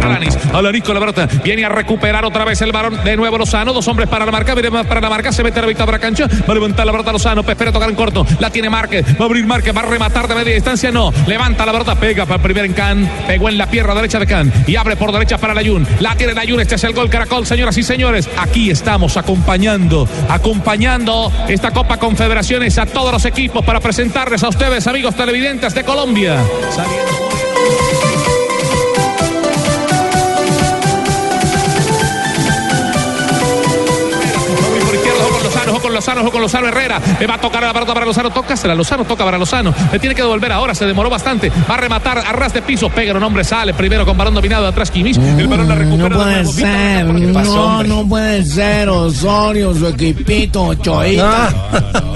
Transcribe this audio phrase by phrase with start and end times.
[0.00, 0.38] Para Alanis.
[0.52, 1.28] Alanis con la pelota.
[1.44, 3.02] Viene a recuperar otra vez el varón.
[3.04, 3.72] De nuevo Lozano.
[3.72, 4.54] Dos hombres para la marca.
[4.54, 5.32] Viene para la marca.
[5.32, 6.26] Se mete la victoria para cancha.
[6.26, 7.42] Va a levantar la pelota Lozano.
[7.46, 8.26] Espera tocar en corto.
[8.38, 9.04] La tiene Márquez.
[9.18, 9.76] Va a abrir Márquez.
[9.76, 10.90] Va a rematar de media distancia.
[10.90, 11.12] No.
[11.26, 11.94] Levanta la pelota.
[11.94, 13.10] Pega para el primer en Can.
[13.26, 14.52] Pegó en la pierna derecha de Can.
[14.66, 15.86] Y abre por derecha para Layun.
[16.00, 16.60] La tiene Layun.
[16.60, 17.46] Este es el gol Caracol.
[17.46, 18.28] Señoras y señores.
[18.38, 20.08] Aquí estamos acompañando.
[20.28, 25.84] Acompañando esta Copa Confederaciones a todos los equipos para presentarles a ustedes, amigos televidentes de
[25.84, 26.38] Colombia.
[35.80, 37.00] Ojo con Lozano, ojo con Lozano, Herrera.
[37.18, 38.74] Le va a tocar la pelota para Lozano, tócasela.
[38.74, 39.74] Lozano toca para Lozano.
[39.92, 41.50] Le tiene que devolver ahora, se demoró bastante.
[41.68, 42.88] Va a rematar a ras de piso.
[42.90, 45.16] Pega, un hombre sale primero con balón dominado atrás Kimis.
[45.16, 46.08] El balón la recupera.
[46.08, 51.48] No puede ser, Herrera, ¿qué pasó, no, no puede ser Osorio, su equipito, Choita.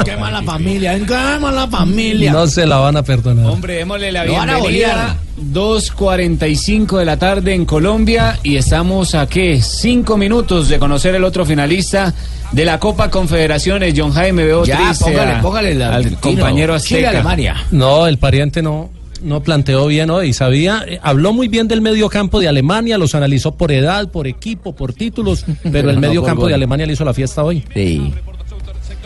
[0.05, 2.33] Qué mala familia, qué mala familia.
[2.33, 3.47] No se la van a perdonar.
[3.47, 5.17] Hombre, démosle la Lo van a bienvenida.
[5.41, 9.61] 2.45 de la tarde en Colombia y estamos a qué?
[9.63, 12.15] Cinco minutos de conocer el otro finalista
[12.53, 16.79] de la Copa Confederaciones, John Jaime veo Ya, triste póngale, a- póngale la- al compañero
[16.79, 17.11] Chile, Azteca.
[17.11, 17.57] Alemania.
[17.73, 18.91] No, el pariente no,
[19.23, 20.33] no planteó bien hoy.
[20.33, 24.27] Sabía, eh, habló muy bien del medio campo de Alemania, los analizó por edad, por
[24.27, 26.51] equipo, por títulos, pero el no medio campo gol.
[26.51, 27.65] de Alemania le hizo la fiesta hoy.
[27.75, 28.13] Sí.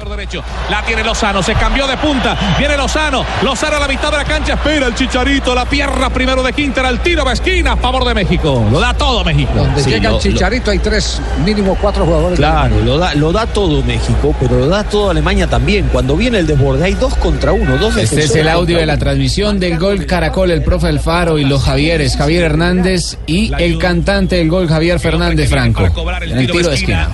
[0.09, 0.43] Sector derecho.
[0.71, 1.43] La tiene Lozano.
[1.43, 2.37] Se cambió de punta.
[2.59, 3.25] Viene Lozano.
[3.43, 4.55] Lozano a la mitad de la cancha.
[4.55, 5.55] Espera el chicharito.
[5.55, 6.85] La pierna primero de Quinter.
[6.87, 7.73] Al tiro va esquina.
[7.73, 8.67] A favor de México.
[8.71, 9.53] Lo da todo México.
[9.55, 12.39] Donde Sí, llega lo- el Chicharito hay tres, mínimo cuatro jugadores.
[12.39, 15.89] Claro, lo da, lo da todo México, pero lo da todo Alemania también.
[15.93, 18.97] Cuando viene el desborde hay dos contra uno, dos Este es el audio de la
[18.97, 24.37] transmisión del gol Caracol, el profe Alfaro y los Javieres, Javier Hernández y el cantante
[24.37, 25.85] del gol Javier Fernández Franco.
[26.23, 27.09] El En el tiro de esquina.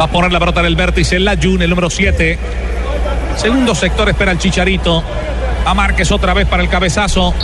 [0.00, 1.16] Va a poner la pelota en el vértice.
[1.16, 1.24] El
[1.70, 2.38] número 7.
[3.36, 5.02] Segundo sector espera el Chicharito.
[5.64, 7.34] A Márquez otra vez para el cabezazo.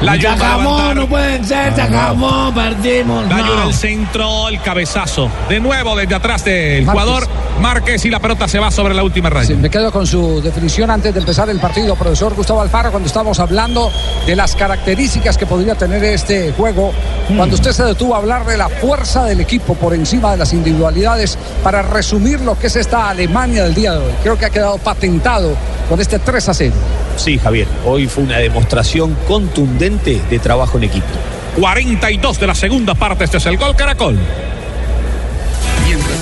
[0.00, 0.96] Se Layun va a acabó, levantar.
[0.96, 3.26] no pueden ser, se acabó, perdimos.
[3.26, 3.62] No.
[3.62, 5.30] al centro, el cabezazo.
[5.48, 7.02] De nuevo desde atrás del Márquez.
[7.04, 7.28] jugador.
[7.60, 9.46] Márquez y la pelota se va sobre la última raya.
[9.46, 13.06] Sí, me quedo con su definición antes de empezar el partido, profesor Gustavo Alfaro, cuando
[13.06, 13.90] estábamos hablando
[14.26, 16.92] de las características que podría tener este juego.
[17.34, 20.52] Cuando usted se detuvo a hablar de la fuerza del equipo por encima de las
[20.52, 24.12] individualidades, para resumir lo que es esta Alemania del día de hoy.
[24.22, 25.54] Creo que ha quedado patentado
[25.88, 26.74] con este 3 a 0.
[27.16, 31.06] Sí, Javier, hoy fue una demostración contundente de trabajo en equipo.
[31.58, 33.24] 42 de la segunda parte.
[33.24, 34.18] Este es el gol Caracol.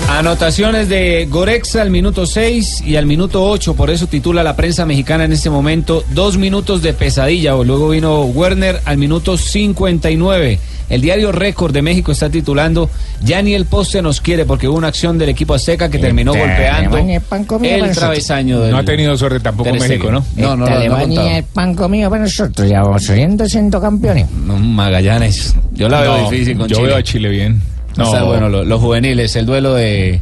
[0.09, 4.85] Anotaciones de Gorexa al minuto 6 y al minuto 8, por eso titula la prensa
[4.87, 7.57] mexicana en este momento, dos minutos de pesadilla.
[7.57, 10.59] O luego vino Werner al minuto 59.
[10.91, 12.91] El diario Récord de México está titulando
[13.23, 16.35] Ya ni el poste nos quiere porque hubo una acción del equipo azteca que terminó
[16.35, 19.73] Esta golpeando Alemania es pan comido para el travesaño del No ha tenido suerte tampoco
[19.73, 20.13] México.
[20.13, 20.23] ¿no?
[20.37, 21.39] No, no, Esta no, no, Alemania contaba.
[21.39, 24.31] es pan comido para nosotros, ya vamos siendo, siendo campeones.
[24.31, 25.57] No, Magallanes.
[25.73, 26.89] Yo la veo No, difícil con yo Chile.
[26.89, 27.63] veo a Chile bien.
[27.97, 30.21] No, bueno, lo- los juveniles, el duelo de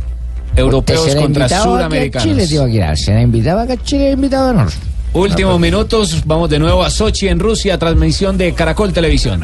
[0.57, 2.29] europeos contra a suramericanos.
[2.29, 2.97] Chile, tío Aguilar.
[2.97, 4.89] Se la invitaba que Chile era invitado a nosotros.
[5.15, 9.43] Últimos minutos, vamos de nuevo a Sochi en Rusia, transmisión de Caracol Televisión.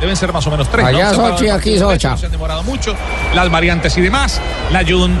[0.00, 0.84] Deben ser más o menos tres.
[0.84, 1.28] Allá ¿no?
[1.36, 2.16] Sochi, aquí Socha.
[2.16, 2.94] Se han demorado mucho.
[3.34, 4.40] Las variantes y demás.
[4.72, 5.16] La Jun,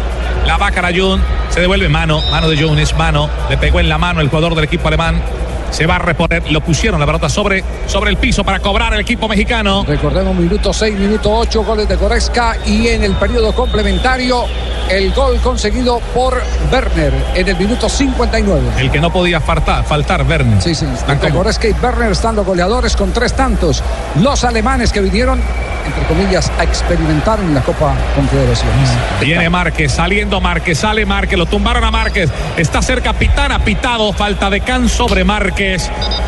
[0.46, 1.20] la Bácara Jun.
[1.50, 2.20] Se devuelve mano.
[2.30, 3.30] Mano de Jun es mano.
[3.48, 5.22] Le pegó en la mano el jugador del equipo alemán.
[5.70, 6.50] Se va a reponer.
[6.50, 9.84] Lo pusieron la pelota sobre, sobre el piso para cobrar el equipo mexicano.
[9.86, 14.44] Recordemos, minuto 6, minuto 8, goles de Goretzka y en el periodo complementario
[14.88, 16.40] el gol conseguido por
[16.72, 18.70] Werner en el minuto 59.
[18.78, 20.62] El que no podía faltar, faltar Werner.
[20.62, 23.82] Sí, sí, entre Goretzka y Werner están los goleadores con tres tantos.
[24.20, 25.40] Los alemanes que vinieron,
[25.84, 28.90] entre comillas, a experimentar en la Copa Confederaciones.
[29.20, 32.30] Viene Márquez, saliendo Márquez, sale Márquez, lo tumbaron a Márquez.
[32.56, 35.65] Está cerca Pitana, pitado, falta de Can sobre Márquez.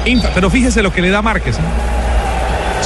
[0.06, 1.56] Infa- Pero fíjese lo que le da Márquez.
[1.56, 1.60] ¿eh?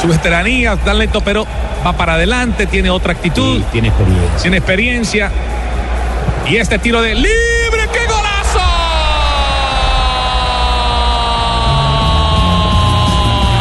[0.00, 1.46] Su veteranía, tan lento, pero
[1.86, 4.38] va para adelante, tiene otra actitud, Sí, tiene experiencia.
[4.42, 5.30] tiene experiencia.
[6.48, 8.60] Y este tiro de libre, ¡qué golazo!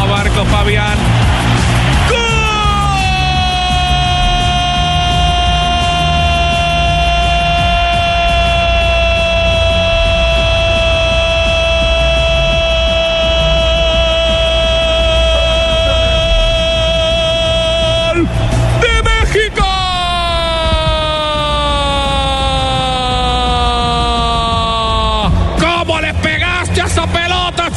[0.09, 0.81] Marco Fabián.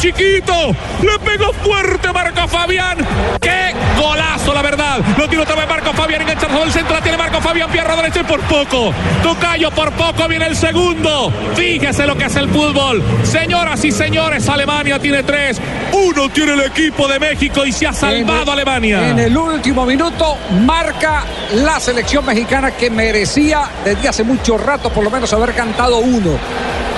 [0.04, 0.52] Chiquito?
[1.00, 2.98] Le pegó fuerte Marco Fabián.
[3.40, 5.00] ¡Qué golazo, la verdad!
[5.16, 6.94] Lo tiene otra vez Marco Fabián enganchado el centro.
[6.94, 8.92] La tiene Marco Fabián, pierna derecha y por poco.
[9.22, 11.32] Tocayo, por poco viene el segundo.
[11.54, 13.02] Fíjese lo que hace el fútbol.
[13.22, 15.58] Señoras y señores, Alemania tiene tres.
[15.92, 19.08] Uno tiene el equipo de México y se ha salvado Alemania.
[19.08, 20.36] En el último minuto
[20.66, 21.24] marca
[21.54, 26.38] la selección mexicana que merecía desde hace mucho rato por lo menos haber cantado uno.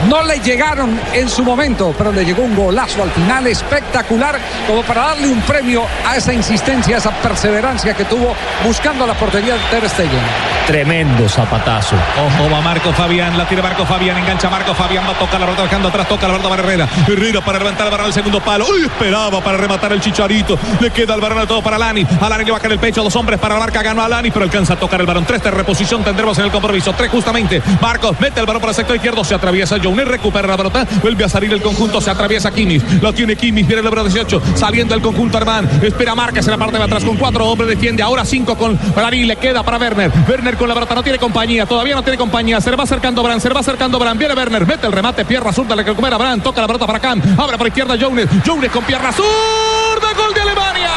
[0.08, 4.82] No le llegaron en su momento, pero le llegó un golazo al final espectacular como
[4.82, 8.34] para darle un premio a esa insistencia, a esa perseverancia que tuvo
[8.64, 10.20] buscando la portería de Ter Stegen.
[10.66, 11.96] Tremendo zapatazo.
[11.96, 15.46] Ojo, va Marco Fabián, la tira Marco Fabián, engancha Marco Fabián, va a tocar la
[15.46, 16.88] pelota dejando atrás, toca la pelota para Herrera.
[17.06, 18.66] Herrera para levantar el balón al segundo palo.
[18.68, 20.58] Uy, esperaba para rematar el chicharito.
[20.80, 22.06] Le queda el balón todo para Lani.
[22.20, 24.44] A Lani le baja el pecho, dos hombres para la marca, ganó a Lani, pero
[24.44, 25.24] alcanza a tocar el balón.
[25.24, 26.92] Tres de reposición tendremos en el compromiso.
[26.92, 27.62] Tres justamente.
[27.80, 31.24] Marcos mete el balón para el sector izquierdo, se atraviesa Johnny, recupera la pelota, vuelve
[31.24, 32.82] a salir el conjunto, se atraviesa Kimmich.
[33.00, 35.68] Lo tiene Kimmich, viene el número 18, saliendo el conjunto Armán.
[35.80, 38.02] Espera Márquez en la parte de atrás con cuatro hombres, defiende.
[38.02, 40.10] Ahora cinco con Lani, le queda para Werner.
[40.28, 42.60] Werner con la pelota, no tiene compañía, todavía no tiene compañía.
[42.60, 44.18] Se le va acercando Bran, se le va acercando Bran.
[44.18, 47.22] Viene Werner, mete el remate, pierna zurda, le recupera Bran, toca la pelota para Cam.
[47.38, 48.28] Abre por izquierda Jones.
[48.44, 50.90] Jones con pierna zurda, gol de Alemania.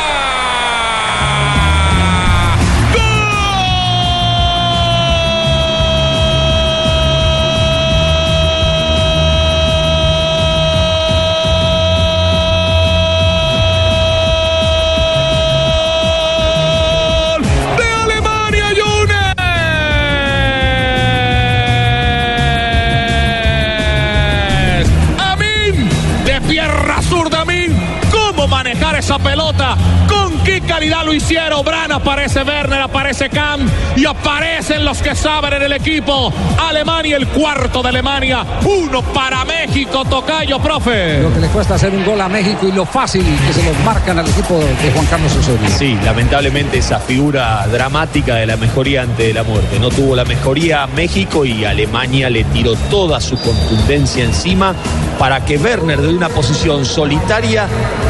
[29.00, 29.76] Esa pelota?
[30.08, 31.64] ¿Con qué calidad lo hicieron?
[31.64, 33.62] Bran aparece Werner, aparece Cam
[33.96, 36.32] y aparecen los que saben en el equipo.
[36.68, 38.46] Alemania, el cuarto de Alemania.
[38.66, 41.22] Uno para México, Tocayo, profe.
[41.22, 43.74] Lo que le cuesta hacer un gol a México y lo fácil que se lo
[43.86, 45.70] marcan al equipo de Juan Carlos Osorio.
[45.70, 49.80] Sí, lamentablemente esa figura dramática de la mejoría ante la muerte.
[49.80, 54.76] No tuvo la mejoría México y Alemania le tiró toda su contundencia encima
[55.18, 57.68] para que Werner de una posición solitaria,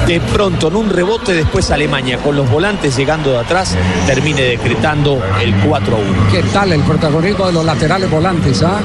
[0.08, 5.22] de pronto en un rebote, después Alemania con los volantes llegando de atrás, termine decretando
[5.42, 6.32] el 4 a 1.
[6.32, 8.64] ¿Qué tal el protagonismo de los laterales volantes?
[8.64, 8.80] ah?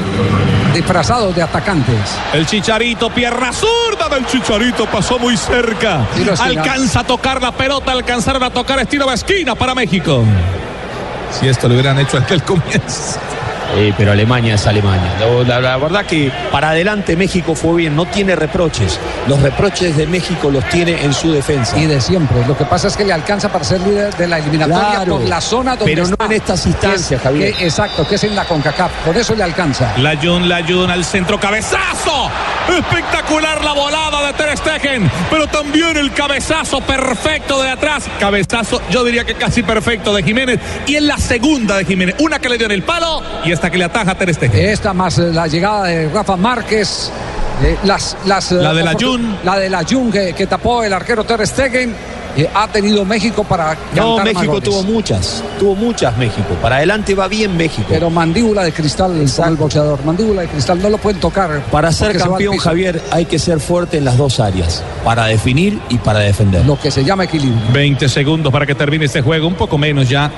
[0.74, 1.96] Disfrazados de atacantes.
[2.32, 6.06] El Chicharito, pierna zurda del Chicharito, pasó muy cerca.
[6.40, 10.24] Alcanza a tocar la pelota, alcanzaron a tocar estilo de esquina para México.
[11.30, 13.18] Si esto lo hubieran hecho desde el comienzo.
[13.76, 15.10] Eh, pero Alemania es Alemania.
[15.18, 19.00] La, la- la verdad que para adelante México fue bien, no tiene reproches.
[19.26, 21.76] Los reproches de México los tiene en su defensa.
[21.78, 22.44] Y de siempre.
[22.46, 25.28] Lo que pasa es que le alcanza para ser líder de la eliminatoria Claro, por
[25.28, 26.24] la zona donde pero no está.
[26.26, 27.54] en estas instancias, Que es- Javier.
[27.54, 28.92] que- exacto, que es en la CONCACAF.
[29.04, 29.92] Por eso le alcanza.
[29.98, 32.30] La Jun, la Jun al centro, cabezazo.
[32.78, 38.04] Espectacular la volada de Ter Stegen, pero también el cabezazo perfecto de atrás.
[38.18, 40.58] Cabezazo, yo diría que casi perfecto de Jiménez.
[40.86, 43.63] Y en la segunda de Jiménez, una que le dio en el palo y esta
[43.70, 44.68] que le ataja a Ter Stegen.
[44.68, 47.10] Esta más eh, la llegada de Rafa Márquez.
[47.62, 49.38] eh, las, las, eh, La de la Jun.
[49.44, 51.94] La de la Jun que, que tapó el arquero Ter Stegen.
[52.36, 56.54] eh, ha tenido México para No, México tuvo muchas, tuvo muchas México.
[56.60, 57.86] Para adelante va bien México.
[57.88, 60.04] Pero mandíbula de cristal con el boxeador.
[60.04, 61.62] Mandíbula de cristal no lo pueden tocar.
[61.70, 62.56] Para ser campeón.
[62.58, 66.64] Javier, hay que ser fuerte en las dos áreas, para definir y para defender.
[66.66, 67.60] Lo que se llama equilibrio.
[67.72, 70.28] 20 segundos para que termine este juego, un poco menos ya.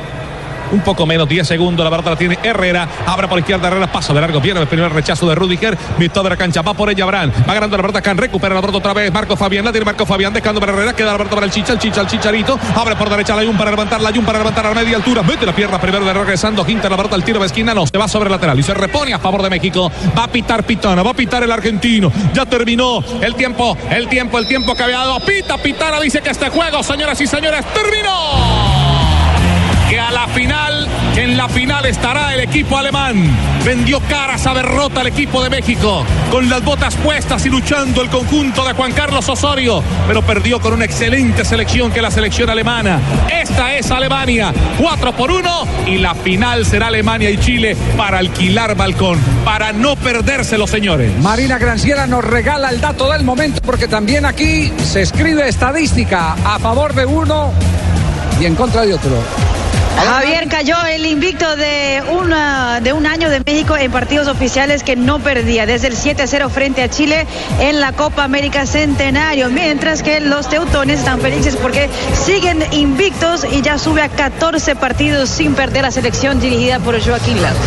[0.73, 4.13] Un poco menos, 10 segundos, la verdad la tiene Herrera, abre por izquierda Herrera, paso
[4.13, 7.05] de largo, viene el primer rechazo de Rudiger, mitad de la cancha, va por ella
[7.05, 9.85] Abraham, va ganando la pelota Can, recupera la pelota otra vez, Marco Fabián, la tiene
[9.85, 12.59] Marco Fabián, dejando para Herrera, queda la pelota para el Chicha, el Chicha, el Chicharito,
[12.75, 15.47] abre por derecha la Jun para levantar, la Jun para levantar a media altura, mete
[15.47, 18.09] la pierna primero de regresando, Quinta la pelota al tiro de esquina, no, se va
[18.09, 21.11] sobre el lateral y se repone a favor de México, va a pitar Pitana, va
[21.11, 25.21] a pitar el argentino, ya terminó el tiempo, el tiempo, el tiempo que había dado,
[25.21, 28.96] pita Pitana, dice que este juego, señoras y señores, terminó.
[29.99, 33.17] A la final, que en la final estará el equipo alemán.
[33.65, 38.09] Vendió caras a derrota al equipo de México, con las botas puestas y luchando el
[38.09, 43.01] conjunto de Juan Carlos Osorio, pero perdió con una excelente selección que la selección alemana.
[43.33, 48.77] Esta es Alemania, 4 por 1 y la final será Alemania y Chile para alquilar
[48.77, 51.17] balcón, para no perdérselo, señores.
[51.19, 56.59] Marina Granciera nos regala el dato del momento porque también aquí se escribe estadística a
[56.59, 57.53] favor de uno
[58.41, 59.17] y en contra de otro.
[59.97, 64.95] Javier cayó el invicto de, una, de un año de México en partidos oficiales que
[64.95, 67.27] no perdía desde el 7-0 frente a Chile
[67.61, 71.89] en la Copa América Centenario, mientras que los teutones están felices porque
[72.25, 77.41] siguen invictos y ya sube a 14 partidos sin perder la selección dirigida por Joaquín
[77.43, 77.59] Lagos.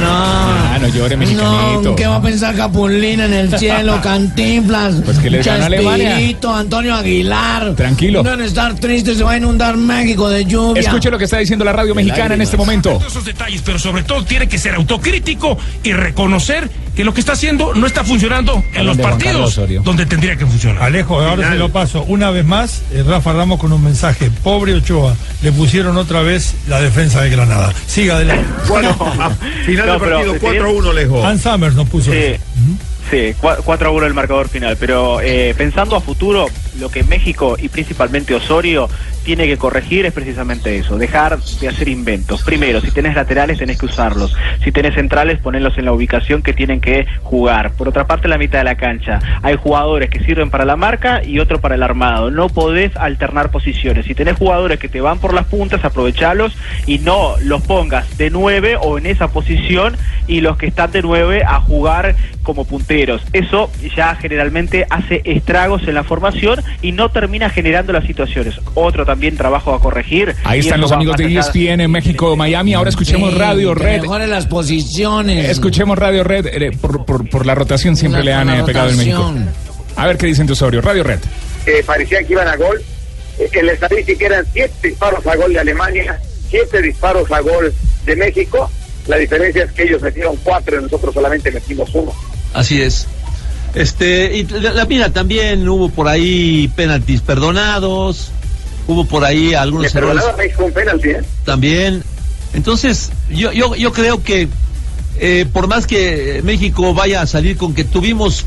[0.00, 0.49] No.
[0.90, 1.82] No llore, mexicanito.
[1.82, 4.00] No, ¿qué va a pensar Capulina en el cielo?
[4.02, 4.96] Cantinflas.
[5.04, 6.18] Pues que le ganó a Alemania.
[6.54, 7.74] Antonio Aguilar.
[7.74, 8.22] Tranquilo.
[8.22, 10.80] No van a estar tristes, se va a inundar México de lluvia.
[10.80, 13.00] Escuche lo que está diciendo la radio mexicana en este momento.
[13.06, 17.32] esos detalles, pero sobre todo tiene que ser autocrítico y reconocer que lo que está
[17.32, 20.82] haciendo no está funcionando en los partidos donde tendría que funcionar.
[20.82, 22.02] Alejo, ahora se lo paso.
[22.04, 24.30] Una vez más, eh, Rafa Ramos con un mensaje.
[24.42, 27.72] Pobre Ochoa, le pusieron otra vez la defensa de Granada.
[27.86, 28.44] Siga adelante.
[28.68, 28.94] Bueno,
[29.64, 31.24] final No, del partido tenía- 4-1 lejos.
[31.24, 32.10] Hans Summers nos puso.
[32.12, 32.34] Sí,
[33.10, 34.76] sí, 4 a 1 el marcador final.
[34.78, 36.46] Pero eh, pensando a futuro,
[36.78, 38.88] lo que México y principalmente Osorio
[39.24, 42.42] tiene que corregir es precisamente eso, dejar de hacer inventos.
[42.42, 44.34] Primero, si tenés laterales tenés que usarlos.
[44.64, 47.72] Si tenés centrales, ponerlos en la ubicación que tienen que jugar.
[47.72, 49.20] Por otra parte, la mitad de la cancha.
[49.42, 52.30] Hay jugadores que sirven para la marca y otro para el armado.
[52.30, 54.06] No podés alternar posiciones.
[54.06, 58.30] Si tenés jugadores que te van por las puntas, aprovechalos y no los pongas de
[58.30, 59.96] nueve o en esa posición
[60.26, 63.22] y los que están de nueve a jugar como punteros.
[63.32, 68.54] Eso ya generalmente hace estragos en la formación y no termina generando las situaciones.
[68.74, 70.34] Otro también trabajo a corregir.
[70.44, 72.74] Ahí están los amigos de ESPN en México, Miami.
[72.74, 74.02] Ahora escuchemos Sí, Radio Red.
[74.02, 75.48] mejoren las posiciones.
[75.50, 76.46] Escuchemos Radio Red.
[76.46, 79.32] eh, por, por- por la rotación siempre La- le han eh, pegado en México.
[79.96, 80.80] A ver qué dicen de Osorio.
[80.80, 81.18] Radio Red.
[81.64, 82.80] que parecía que iban a gol.
[83.38, 87.72] Eh, En la estadística eran siete disparos a gol de Alemania, siete disparos a gol
[88.06, 88.70] de México.
[89.06, 92.12] La diferencia es que ellos metieron cuatro y nosotros solamente metimos uno.
[92.54, 93.06] Así es.
[93.74, 98.30] Este, y la, la- mira, también hubo por ahí penaltis perdonados,
[98.88, 100.24] hubo por ahí algunos errores
[100.74, 101.20] penalti, ¿eh?
[101.44, 102.02] también.
[102.52, 104.48] Entonces, yo, yo, yo creo que
[105.18, 108.44] eh, por más que México vaya a salir con que tuvimos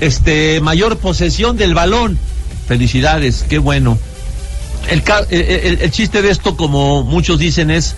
[0.00, 2.18] este mayor posesión del balón,
[2.66, 3.98] felicidades, qué bueno.
[4.88, 7.94] El, el- el chiste de esto, como muchos dicen, es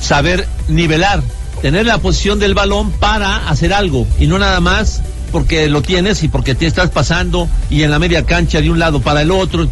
[0.00, 1.22] saber nivelar,
[1.62, 6.22] tener la posición del balón para hacer algo y no nada más porque lo tienes
[6.22, 9.30] y porque te estás pasando y en la media cancha de un lado para el
[9.30, 9.68] otro.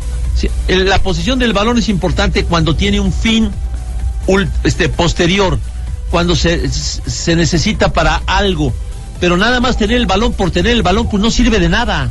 [0.68, 3.50] La posición del balón es importante cuando tiene un fin
[4.64, 5.58] este, posterior,
[6.10, 8.72] cuando se, se necesita para algo.
[9.20, 12.10] Pero nada más tener el balón por tener el balón, pues no sirve de nada.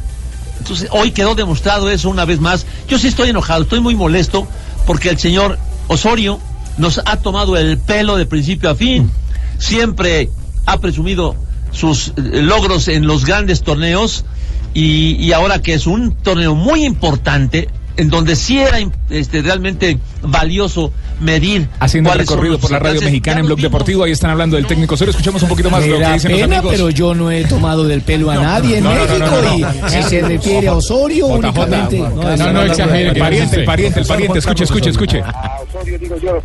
[0.59, 2.65] Entonces, hoy quedó demostrado eso una vez más.
[2.87, 4.47] Yo sí estoy enojado, estoy muy molesto
[4.87, 6.39] porque el señor Osorio
[6.77, 9.11] nos ha tomado el pelo de principio a fin.
[9.59, 10.29] Siempre
[10.65, 11.35] ha presumido
[11.75, 14.25] sus eh, logros en los grandes torneos
[14.73, 18.79] y, y ahora que es un torneo muy importante, en donde sí era
[19.09, 20.91] este, realmente valioso
[21.21, 21.69] medir.
[21.79, 24.03] Haciendo son recorrido por la radio mexicana en Blog Deportivo.
[24.03, 25.11] Ahí están hablando del técnico Osorio.
[25.11, 26.75] Escuchemos un poquito más Me lo que dicen los pena, amigos.
[26.75, 29.91] pero yo no he tomado del pelo a nadie en no, no, no, México y
[29.91, 31.99] si se refiere a Osorio únicamente.
[31.99, 33.09] No, no, exagere.
[33.09, 34.39] El pariente, el pariente, el pariente.
[34.39, 35.21] Escuche, escuche, escuche.
[35.21, 36.41] A Osorio digo yo,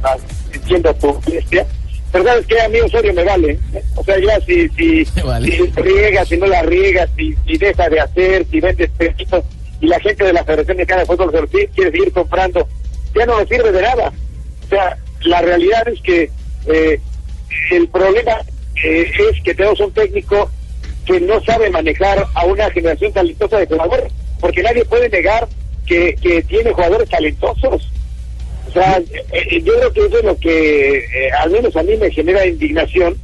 [0.52, 1.66] entiendo tu bestia.
[2.12, 3.58] Pero sabes que a mí Osorio me vale.
[3.94, 5.04] O sea, ya si, si,
[5.52, 9.44] si riegas, si no la riegas, si, si deja de hacer, si vendes pequeños
[9.80, 12.68] y la gente de la Federación Mexicana de Fútbol se lo sigue- quiere seguir comprando,
[13.14, 14.12] ya no nos sirve de nada.
[14.66, 16.30] O sea, la realidad es que
[16.66, 17.00] eh,
[17.70, 18.32] el problema
[18.84, 20.50] eh, es que tenemos un técnico
[21.06, 25.48] que no sabe manejar a una generación talentosa de jugadores, porque nadie puede negar
[25.86, 27.88] que, que tiene jugadores talentosos.
[28.70, 31.82] O sea, eh, eh, yo creo que eso es lo que eh, al menos a
[31.82, 33.18] mí me genera indignación,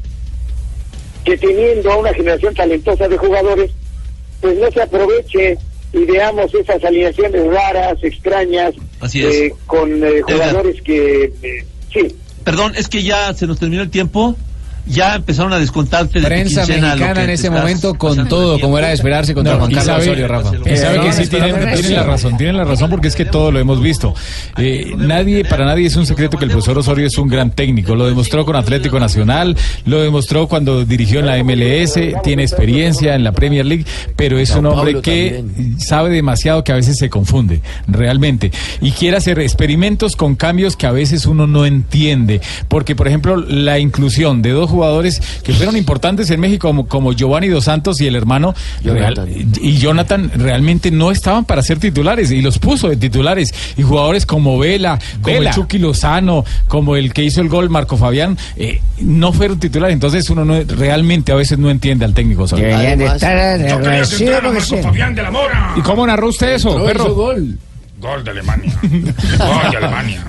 [1.25, 3.71] que teniendo a una generación talentosa de jugadores,
[4.41, 5.57] pues no se aproveche
[5.93, 9.35] y veamos esas alineaciones raras, extrañas, Así es.
[9.35, 11.33] eh, con eh, jugadores que,
[11.93, 14.37] sí, Perdón, es que ya se nos terminó el tiempo.
[14.87, 18.29] Ya empezaron a descontarte de Prensa tu quincena lo mexicana que en ese momento con
[18.29, 20.51] todo, como era de esperarse contra No, Juan y Carlos sabe- Osorio, Rafa.
[20.73, 23.51] Y sabe que sí tienen, tienen la razón, tienen la razón porque es que todo
[23.51, 24.15] lo hemos visto.
[24.59, 27.95] Eh, nadie, para nadie es un secreto que el profesor Osorio es un gran técnico.
[27.95, 33.25] Lo demostró con Atlético Nacional, lo demostró cuando dirigió en la MLS, tiene experiencia en
[33.25, 33.85] la Premier League,
[34.17, 35.45] pero es un hombre que
[35.79, 38.53] sabe demasiado que a veces se confunde, realmente.
[38.81, 42.41] Y quiere hacer experimentos con cambios que a veces uno no entiende.
[42.69, 47.13] Porque, por ejemplo, la inclusión de dos jugadores que fueron importantes en México, como, como
[47.13, 48.55] Giovanni Dos Santos y el hermano
[48.93, 49.15] real-
[49.61, 53.55] y Jonathan, realmente no estaban para ser titulares y los puso de titulares.
[53.77, 55.51] Y jugadores como Vela, como Vela.
[55.51, 59.95] el Chucky Lozano, como el que hizo el gol Marco Fabián, eh, no fueron titulares.
[59.95, 62.43] Entonces uno no, realmente a veces no entiende al técnico.
[62.45, 62.69] Osorio.
[63.69, 65.75] Yo creo que entrara Marco Fabián de la Mora.
[65.77, 67.15] ¿Y cómo narró usted eso, perro?
[67.15, 67.59] gol.
[68.07, 68.73] Gol de Alemania.
[68.83, 70.25] Gol de Alemania.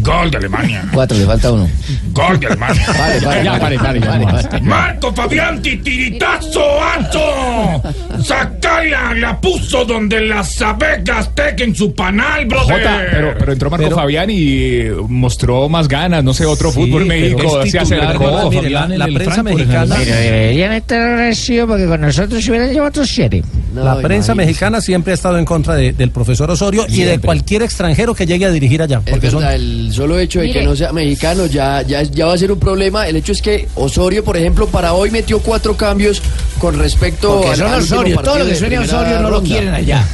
[0.00, 0.84] Gol de Alemania.
[0.94, 1.68] Cuatro, le falta uno.
[2.12, 2.86] Gol de Alemania.
[2.98, 4.62] Vale, vale, Ya, pare, pare, ya, no más.
[4.62, 7.82] Marco Fabián titiritazo alto.
[8.24, 12.78] Sacarla, la puso donde las abejas tequen su panal, brother.
[12.78, 16.80] Jota, pero, pero entró Marco Pero- Fabián y mostró más ganas, no sé, otro Sí,
[16.80, 18.48] fútbol México se acercó.
[18.50, 22.88] Mire, la- la prensa mexicana- Pero deberían estar agradecidos porque con nosotros se hubieran llevado
[22.88, 23.42] otros siete.
[23.74, 27.62] La prensa mexicana siempre ha estado en contra de- del profesor Osorio y de cualquier
[27.62, 29.00] extranjero que llegue a dirigir allá.
[29.04, 32.34] Es Porque son el solo hecho de que no sea mexicano ya, ya, ya va
[32.34, 33.06] a ser un problema.
[33.08, 36.20] El hecho es que Osorio, por ejemplo, para hoy metió cuatro cambios
[36.58, 39.48] con respecto Porque al, son Osorio, todo lo que suene a Osorio no lo ronda.
[39.48, 40.06] quieren allá.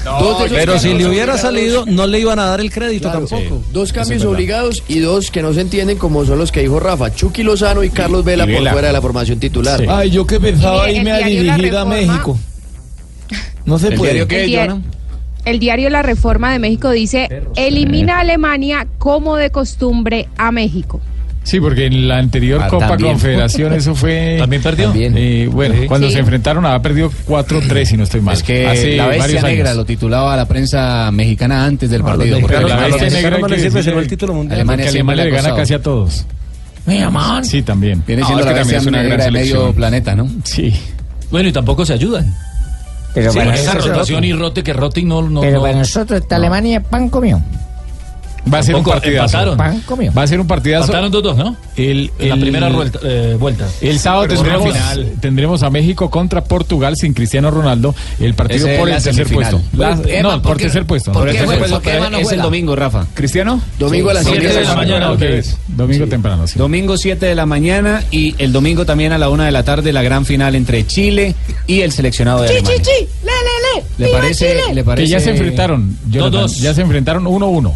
[0.50, 3.62] Pero si le hubiera obligados- salido, no le iban a dar el crédito Claro, tampoco.
[3.72, 7.14] Dos cambios obligados y dos que no se entienden como son los que dijo Rafa.
[7.14, 8.72] Chucky Lozano y Carlos Vela y por Vela.
[8.72, 9.82] fuera de la formación titular.
[9.88, 12.38] Ay, yo que pensaba irme a dirigir a México.
[13.68, 14.12] No se ¿El puede.
[14.14, 14.80] diario qué, El diario-?
[15.44, 21.00] El diario La Reforma de México dice, elimina a Alemania como de costumbre a México.
[21.44, 23.12] Sí, porque en la anterior Ah, Copa también.
[23.12, 24.36] Confederación eso fue...
[24.38, 24.92] ¿También perdió?
[24.94, 25.86] Eh, bueno, Sí.
[25.86, 26.14] cuando Sí.
[26.14, 28.34] se enfrentaron había perdido 4-3 si no estoy mal.
[28.34, 29.76] Es que Hace la bestia varios negra años.
[29.78, 32.40] lo titulaba la prensa mexicana antes del No, partido.
[32.40, 34.54] porque la Alemania- bestia negra no que decirle- sino el título mundial.
[34.60, 36.26] Alemania Porque siempre Alemania le le ha gana casi a todos.
[36.84, 37.44] Mira, man.
[37.44, 38.02] Sí, también.
[38.06, 40.28] Viene No, siendo es la que bestia es una negra gran de medio planeta, ¿no?
[40.44, 40.74] Sí.
[41.30, 42.34] Bueno, y tampoco se ayudan.
[43.14, 45.22] Pero Sí, para esa rotación y rote que rote y no...
[45.22, 47.40] no, Pero no- para nosotros esta Alemania pan comió.
[48.52, 49.38] Va a ser un partidazo.
[49.52, 50.12] empataron.
[50.16, 50.84] Va a ser un partidazo.
[50.92, 51.56] Empataron 2-2, ¿no?
[51.76, 52.98] El, En la el- primera vuelta.
[53.04, 53.66] eh, vuelta.
[53.80, 55.12] El sábado tendremos, final.
[55.20, 57.94] tendremos a México contra Portugal sin Cristiano Ronaldo.
[58.20, 59.60] El partido Ese es por el tercer puesto.
[59.76, 61.12] La- Pero, no, Emma, por ¿por qué- tercer puesto.
[61.12, 61.90] por Por el qué tercer puesto.
[61.90, 63.06] Emma Es el domingo, Rafa.
[63.14, 63.60] ¿Cristiano?
[63.78, 65.12] Domingo a las Siete siete de la mañana.
[65.12, 65.22] Ok,
[65.68, 66.58] Domingo temprano, sí.
[66.58, 69.92] Domingo 7 de la mañana y el domingo también a la 1 de la tarde
[69.92, 71.34] la gran final entre Chile
[71.66, 72.78] y el seleccionado de Alemania.
[72.82, 72.90] chi,
[73.24, 73.84] le, le, le.
[73.98, 75.04] ¿Le ¡Viva parece, le parece?
[75.04, 75.96] Que ya se enfrentaron.
[76.08, 76.56] Jonathan, 2-2.
[76.60, 77.72] Ya se enfrentaron 1-1.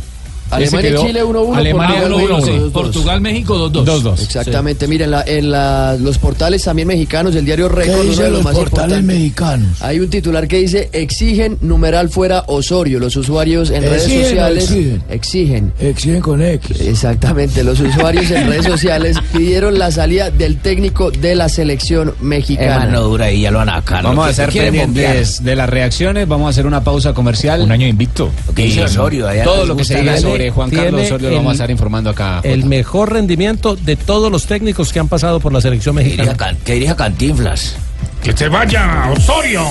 [0.57, 1.57] Alemania y Chile 1-1.
[1.57, 2.41] Alemania Portugal 1-1.
[2.41, 2.45] 2-2.
[2.65, 3.85] Sí, Portugal, México 2-2.
[3.85, 4.23] 2-2.
[4.23, 8.23] Exactamente, miren, la- en la- los portales también mexicanos, el diario ¿Qué Récord, uno de
[8.23, 9.81] los los más portales mexicanos?
[9.83, 12.99] Hay un titular que dice, exigen numeral fuera Osorio.
[12.99, 15.03] Los usuarios en redes ¿Exigen o sociales exigen?
[15.11, 15.73] exigen.
[15.81, 16.81] Exigen con X.
[16.81, 22.87] Exactamente, los usuarios en redes sociales pidieron la salida del técnico de la selección mexicana.
[22.87, 24.03] no dura y ya lo van a sacar.
[24.05, 27.63] Vamos a hacer pendientes de las reacciones, vamos a hacer una pausa comercial.
[27.63, 28.31] Un año invicto.
[28.47, 30.19] Lo que dice Osorio, allá Todo lo que se diga la-
[30.51, 32.41] sobre Juan Carlos Osorio lo vamos a el- estar informando acá.
[32.43, 36.23] El mejor rendimiento de todos los técnicos que han pasado por la selección Que dirija,
[36.25, 36.53] mexicana.
[36.55, 37.77] Can- que dirija Cantinflas.
[38.23, 39.65] Que se vaya, Osorio.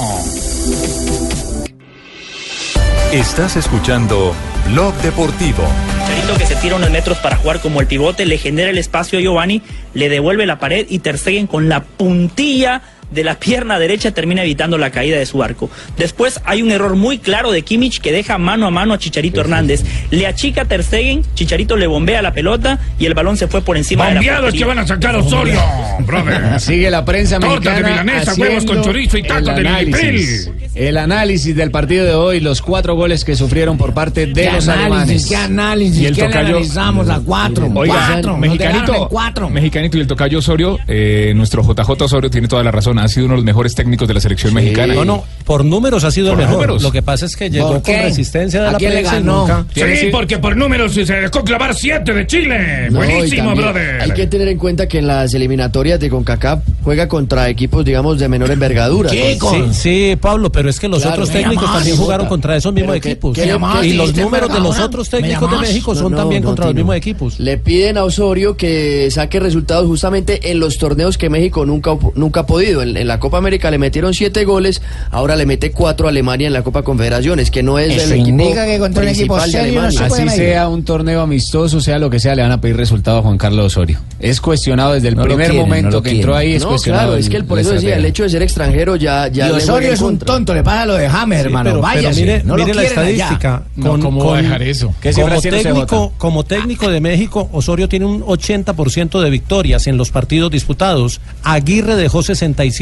[3.12, 4.34] Estás escuchando
[4.72, 5.64] Blog Deportivo.
[6.08, 9.20] Chicharito que se tira unos metros para jugar como el pivote, le genera el espacio
[9.20, 9.62] a Giovanni,
[9.94, 12.82] le devuelve la pared y Ter Stegen con la puntilla
[13.12, 15.70] de la pierna derecha termina evitando la caída de su arco.
[15.98, 19.42] Después hay un error muy claro de Kimmich que deja mano a mano a Chicharito
[19.42, 19.84] Hernández.
[20.12, 23.78] Le achica Ter Stegen, Chicharito le bombea la pelota y el balón se fue por
[23.78, 25.60] encima de la Bombeados que van a sacar a Osorio,
[26.06, 26.60] brother.
[26.60, 30.52] Sigue la prensa Torta mexicana de milanesa, huevos con chorizo y tacos el de análisis.
[30.74, 34.52] El análisis del partido de hoy, los cuatro goles que sufrieron por parte de ¿Qué
[34.52, 34.86] los análisis?
[34.86, 35.26] alemanes.
[35.28, 35.98] ¿Qué análisis?
[36.00, 37.70] Y el ¿Qué tocayo- analizamos a cuatro?
[37.76, 38.38] Oiga, cuatro.
[38.38, 39.50] mexicanito, cuatro.
[39.50, 43.26] mexicanito y el tocayo Osorio, eh, nuestro JJ Osorio tiene toda la razón, ha sido
[43.26, 44.94] uno de los mejores técnicos de la selección mexicana.
[44.94, 46.54] No, no, por números ha sido el Por mejor.
[46.56, 46.84] números.
[46.84, 49.20] Lo que pasa es que llegó ¿Por con resistencia de ¿A la quién prensa y
[49.20, 49.40] ganó?
[49.42, 49.66] nunca.
[49.74, 52.90] Sí, porque por números se dejó clavar siete de Chile.
[52.90, 54.02] No, Buenísimo, brother.
[54.02, 58.20] Hay que tener en cuenta que en las eliminatorias de CONCACAF juega contra equipos, digamos,
[58.20, 59.10] de menor envergadura.
[59.10, 59.38] ¿Qué?
[59.38, 62.04] Con- Sí, sí, Pablo, pero es que los Claro, otros técnicos también Jota.
[62.06, 63.38] jugaron contra esos mismos equipos.
[63.38, 65.58] y los números de los otros ¿me técnicos de?
[65.58, 67.40] México son no, también no, contra los mismos equipos.
[67.40, 72.42] Le piden a Osorio que saque resultados justamente en los torneos que México nunca, nunca
[72.42, 72.82] ha podido.
[72.82, 76.48] En, en la Copa América le metieron siete goles, ahora le mete cuatro a Alemania
[76.48, 79.40] en la Copa Confederaciones, que no es Eso el equipo indica que contra un equipo
[79.42, 80.10] serio no Alemania.
[80.16, 83.20] se Así sea un torneo amistoso, sea lo que sea, le van a pedir resultado
[83.20, 84.00] a Juan Carlos Osorio.
[84.20, 86.70] Es cuestionado desde el No primer quieren, momento no lo que entró ahí, es No,
[86.70, 87.08] cuestionado.
[87.10, 89.52] claro, es que él por eso decía, el hecho de ser extranjero ya, ya Y
[89.52, 91.70] Osorio es un tonto, le pasa lo de Hammer, Sí, hermano.
[91.72, 93.64] pero- Vaya, pero mire, no lo la estadística.
[93.76, 94.94] No, ¿cómo va a dejar eso?
[95.02, 100.12] ¿Qué como técnico, como técnico de México, Osorio tiene un 80% de victorias en los
[100.12, 101.22] partidos disputados.
[101.44, 102.24] Aguirre dejó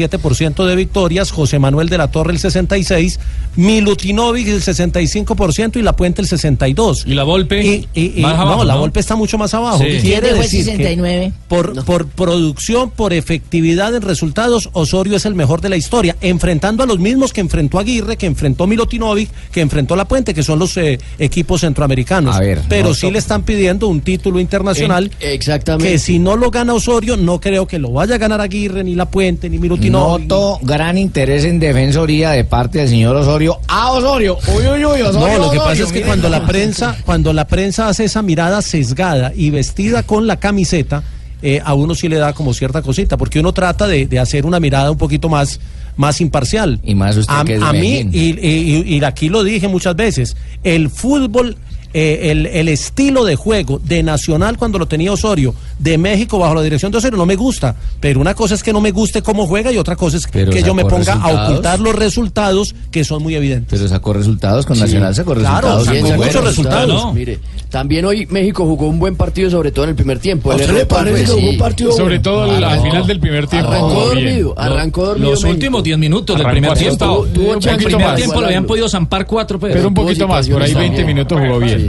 [0.08, 3.18] 67% de victorias, José Manuel de la Torre el 66,
[3.56, 7.04] Milutinovic el 65% y La Puente el 62.
[7.06, 7.62] ¿Y la Volpe?
[7.64, 8.76] Y, y- y- Más abajo, no, la.
[8.76, 9.78] Volpe está mucho más abajo.
[9.78, 9.98] Sí.
[10.00, 11.32] Quiere ¿Quién dejó el decir que 69?
[11.48, 16.82] por, por producción, por efectividad en resultados, Osorio es el mejor de la historia, enfrentando
[16.82, 20.58] a los mismos que enfrentó Aguirre, que enfrentó Milutinovic, que enfrentó La Puente, que son
[20.58, 22.36] los eh, equipos centroamericanos.
[22.36, 25.10] A ver, Pero no, sí le están pidiendo un título internacional.
[25.20, 25.92] Exactamente.
[25.92, 28.94] Que si no lo gana Osorio, no creo que lo vaya a ganar Aguirre, ni
[28.94, 29.89] La Puente, ni Milutinovic.
[29.90, 33.58] Noto gran interés en defensoría de parte del señor Osorio.
[33.68, 34.38] ¡Ah, Osorio!
[34.56, 35.00] ¡Uy, uy, uy!
[35.02, 38.04] Osorio, No, lo que Osorio, pasa es que cuando la prensa, cuando la prensa hace
[38.04, 41.02] esa mirada sesgada y vestida con la camiseta,
[41.42, 44.44] eh, a uno sí le da como cierta cosita, porque uno trata de, de hacer
[44.46, 45.58] una mirada un poquito más,
[45.96, 46.80] más imparcial.
[46.84, 50.36] Y más usted a, que es a mí, y- y aquí lo dije muchas veces,
[50.64, 51.56] el fútbol,
[51.92, 56.54] eh, el, el estilo de juego de Nacional cuando lo tenía Osorio, de México bajo
[56.54, 57.74] la dirección de Osorio, no me gusta.
[58.00, 60.52] Pero una cosa es que no me guste cómo juega y otra cosa es Pero
[60.52, 63.78] que yo me ponga a ocultar los resultados que son muy evidentes.
[63.78, 64.82] Pero sacó resultados con Sí.
[64.82, 65.84] Nacional, sacó Claro, resultados.
[65.86, 66.86] sacó bien muchos resultados.
[67.02, 67.12] Claro.
[67.12, 67.38] Mire,
[67.70, 70.50] también hoy México jugó un buen partido, sobre todo en el primer tiempo.
[70.52, 71.56] ¿A El le parece que jugó un sí.
[71.58, 73.70] partido Sobre todo al- final del primer tiempo.
[73.70, 75.30] Arrancó dormido, arrancó dormido.
[75.30, 75.54] Los México.
[75.56, 77.04] últimos 10 minutos del primer tiempo.
[77.04, 79.74] Tuvo- tuvo el chance primer tiempo lo habían podido zampar cuatro, pero.
[79.74, 81.79] Pero un poquito más, por ahí 20 minutos jugó bien.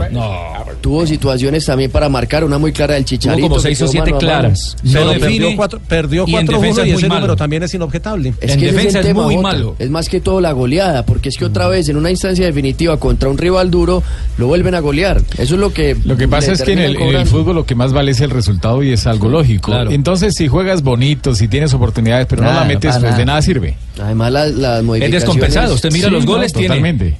[0.80, 3.48] Tuvo situaciones también para marcar, una muy clara del Chicharito.
[3.48, 4.40] como seis o siete mano a mano.
[4.40, 4.76] claras.
[4.82, 7.20] Pero No perdió cuatro, perdió y en 4 defensa 1 es y muy ese malo.
[7.20, 8.34] número también es inobjetable.
[8.40, 9.48] Es En que defensa es muy Jota.
[9.48, 9.76] malo.
[9.78, 12.96] Es más que todo la goleada, porque es que otra vez en una instancia definitiva
[12.98, 14.02] contra un rival duro
[14.38, 15.22] lo vuelven a golear.
[15.38, 17.74] Eso es lo que Lo que pasa es que en el, en fútbol lo que
[17.74, 19.70] más vale es el resultado y es algo lógico.
[19.72, 19.90] Claro.
[19.90, 23.16] Entonces, si juegas bonito, si tienes oportunidades, pero no Nada, la metes, pues nada.
[23.16, 23.76] de nada sirve.
[24.02, 25.22] Además las, las Es modificaciones.
[25.22, 25.74] descompensado.
[25.74, 26.68] Usted mira Sí, los no, goles, tiene.
[26.68, 27.16] Totalmente.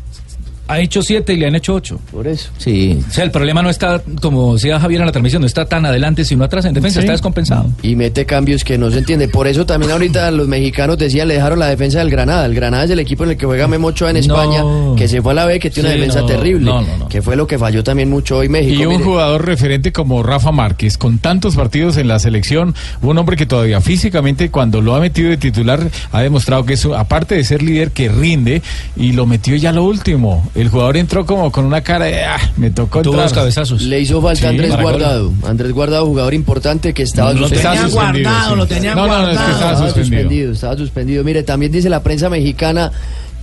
[0.68, 2.00] Ha hecho 7 y le han hecho 8.
[2.12, 2.50] Por eso.
[2.56, 2.98] Sí.
[3.08, 5.84] O sea, el problema no está, como decía Javier en la transmisión, no está tan
[5.84, 6.64] adelante sino atrás.
[6.64, 7.04] En defensa Sí.
[7.04, 7.66] está descompensado.
[7.82, 9.28] Y mete cambios que no se entiende.
[9.28, 12.46] Por eso también ahorita los mexicanos decían le dejaron la defensa del Granada.
[12.46, 14.40] El Granada es el equipo en el que juega Memo Ochoa en No.
[14.40, 14.62] España,
[14.96, 16.64] que se fue a la B, que tiene una defensa no, terrible.
[16.70, 17.08] no, no, no.
[17.08, 18.80] Que fue lo que falló también mucho hoy México.
[18.82, 19.04] Y un mire.
[19.04, 23.80] jugador referente como Rafa Márquez, con tantos partidos en la selección, un hombre que todavía
[23.80, 27.90] físicamente cuando lo ha metido de titular ha demostrado que eso, aparte de ser líder,
[27.90, 28.62] que rinde
[28.96, 30.48] y lo metió ya lo último.
[30.54, 33.28] El jugador entró como con una cara de, ah, me tocó Tuvo entrar.
[33.30, 33.82] dos cabezazos.
[33.82, 34.82] Le hizo falta Sí, Andrés gol.
[34.82, 35.32] Guardado.
[35.46, 37.70] Andrés Guardado, jugador importante que estaba Lo suspendido.
[37.70, 38.56] tenía Estaba suspendido, guardado, sí.
[38.58, 39.52] lo tenía No, no, no, es que guardado.
[39.52, 40.04] estaba Estaba suspendido.
[40.20, 41.24] suspendido, estaba suspendido.
[41.24, 42.92] Mire, también dice la prensa mexicana.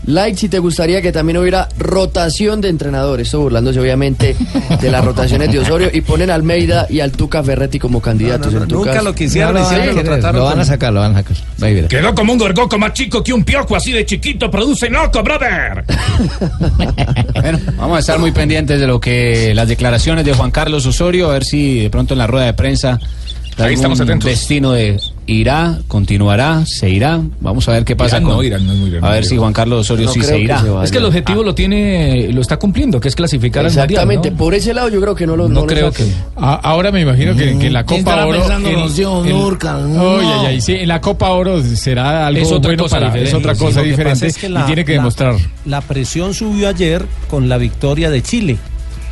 [0.10, 3.28] Like si te gustaría que también hubiera rotación de entrenadores.
[3.28, 4.36] Esto burlándose obviamente
[4.82, 8.52] de las rotaciones de Osorio y ponen a Almeida y al Tuca Ferretti como candidatos.
[8.54, 10.66] No, nunca lo quisieron No, y no, siempre hay lo que- trataron Lo van a
[10.66, 11.38] sacar, lo van a sacar.
[11.62, 11.88] Va a.
[11.88, 15.84] Quedó como un gorgoco más chico que un piojo así de chiquito produce loco, brother.
[17.42, 21.30] Bueno, vamos a estar muy pendientes de lo que las declaraciones de Juan Carlos Osorio,
[21.30, 23.00] a ver si de pronto en la rueda de prensa
[23.58, 24.30] Ahí estamos atentos.
[24.30, 25.00] destino de
[25.32, 27.22] irá, continuará, se irá.
[27.40, 29.04] Vamos a ver qué pasa Irán con no, Irán no es muy bien.
[29.04, 30.62] A ver si Juan Carlos Osorio No sí se que irá.
[30.62, 30.68] se.
[30.84, 33.86] Es que el objetivo lo tiene, lo está cumpliendo, que es clasificar al mundial.
[33.90, 34.38] Exactamente, ¿no?
[34.38, 36.04] por ese lado yo creo que no lo No lo creo que.
[36.36, 38.44] A- ahora me imagino que, que en la ¿Quién Copa Oro.
[40.50, 43.08] en- sí, en la Copa Oro será algo Es otra bueno cosa para.
[43.08, 45.36] Es diferente, otra cosa diferente es que y tiene que la- demostrar.
[45.66, 48.58] La presión subió ayer con la victoria de Chile.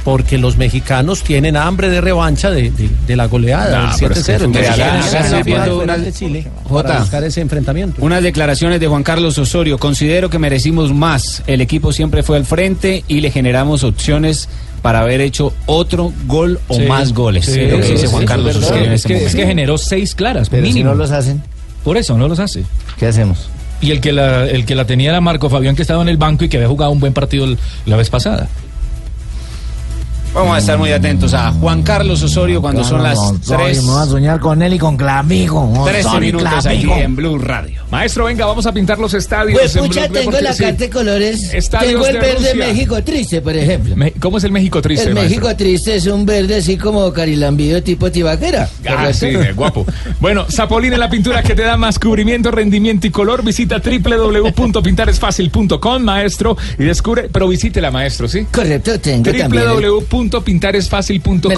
[0.07, 4.13] Porque los mexicanos tienen hambre de revancha de, de- de la goleada, No, del pero
[4.13, 4.37] es que 7-0.
[4.37, 6.87] fue Entonces, acá- quieren acá ganar estoy la viendo final una- ante Chile Jota.
[6.87, 8.01] para buscar ese enfrentamiento.
[8.05, 9.77] Unas declaraciones de Juan Carlos Osorio.
[9.77, 11.43] Considero que merecimos más.
[11.45, 14.47] El equipo siempre fue al frente y le generamos opciones
[14.81, 17.43] para haber hecho otro gol o Sí, más goles.
[17.45, 18.63] sí, es lo que dice Juan sí, Carlos es.
[18.63, 20.91] Osorio en este que, es que generó seis claras, Pero si mínimo.
[20.91, 21.43] no los hacen,
[21.83, 22.63] Por eso no los hace.
[22.97, 23.49] ¿qué hacemos?
[23.81, 26.15] Y el que la, el que la tenía era Marco Fabián, que estaba en el
[26.17, 27.45] banco y que había jugado un buen partido
[27.85, 28.47] la vez pasada.
[30.37, 33.83] Vamos a estar muy atentos a Juan Carlos Osorio cuando son las Osorio, 3.
[33.83, 35.81] Me voy a soñar con él y con Clamijo.
[35.83, 37.81] 13 Osorio y minutos aquí en Blue Radio.
[37.89, 39.59] Maestro, venga, vamos a pintar los estadios.
[39.59, 40.51] Pues en pucha, Blog tengo Deportivo.
[40.51, 41.53] la carta de colores.
[41.55, 42.67] Estadios tengo el de verde Rusia.
[42.67, 43.95] México triste, por ejemplo.
[43.95, 45.39] Me- ¿Cómo es el México triste, el maestro?
[45.39, 48.69] México triste es un verde así como carilambido tipo tibaquera.
[48.87, 49.87] Ah, sí, guapo.
[50.19, 53.43] Bueno, Zapolín en la pintura que te da más cubrimiento, rendimiento y color.
[53.43, 58.45] Visita www.pintaresfacil.com, maestro, y descubre, pero visítela, maestro, ¿sí?
[58.51, 59.63] Correcto, tengo también.
[59.63, 59.69] el-
[60.29, 61.51] www.pintaresfacil.com.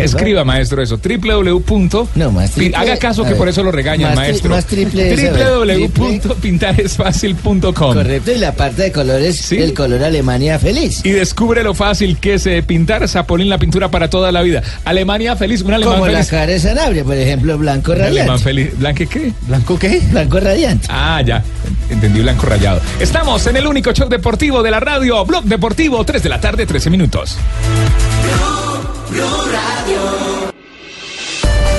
[0.00, 0.98] Escriba, maestro, eso.
[0.98, 2.08] www.
[2.14, 4.50] No, más Pi- triple- Haga caso que por eso lo regañan, maestro.
[4.50, 7.72] más triple www.pintaresfacil.com.
[7.94, 11.00] Correcto, y la parte de colores, el color Alemania feliz.
[11.04, 14.62] Y descubre lo fácil que es eh, pintar Zapolín la pintura para toda la vida.
[14.84, 16.30] Alemania feliz, un alemán Como la feliz.
[16.30, 18.42] cara de Sanabria, por ejemplo, blanco alemán radiante.
[18.44, 18.78] feliz.
[18.78, 19.32] ¿Blanque qué?
[19.46, 20.00] ¿Blanco qué?
[20.10, 20.86] Blanco radiante.
[20.90, 21.42] Ah, ya.
[21.90, 22.80] Entendí blanco rayado.
[23.00, 26.66] Estamos en el único show deportivo de la radio, Blog Deportivo, 3 de la tarde,
[26.66, 27.36] 13 minutos.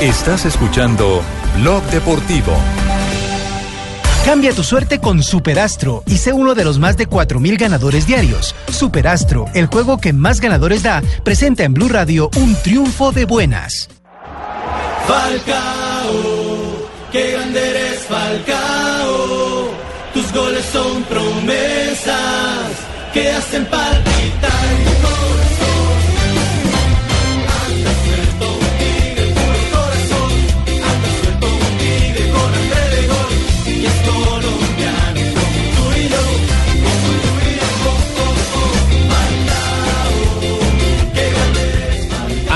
[0.02, 1.22] Estás escuchando
[1.58, 2.54] Blog Deportivo.
[4.26, 8.56] Cambia tu suerte con Superastro y sé uno de los más de 4.000 ganadores diarios.
[8.70, 13.90] Superastro, el juego que más ganadores da, presenta en Blue Radio un triunfo de buenas.
[15.08, 19.70] Falcao, qué grande eres Falcao.
[20.14, 22.14] Tus goles son promesas
[23.14, 24.53] que hacen palpitar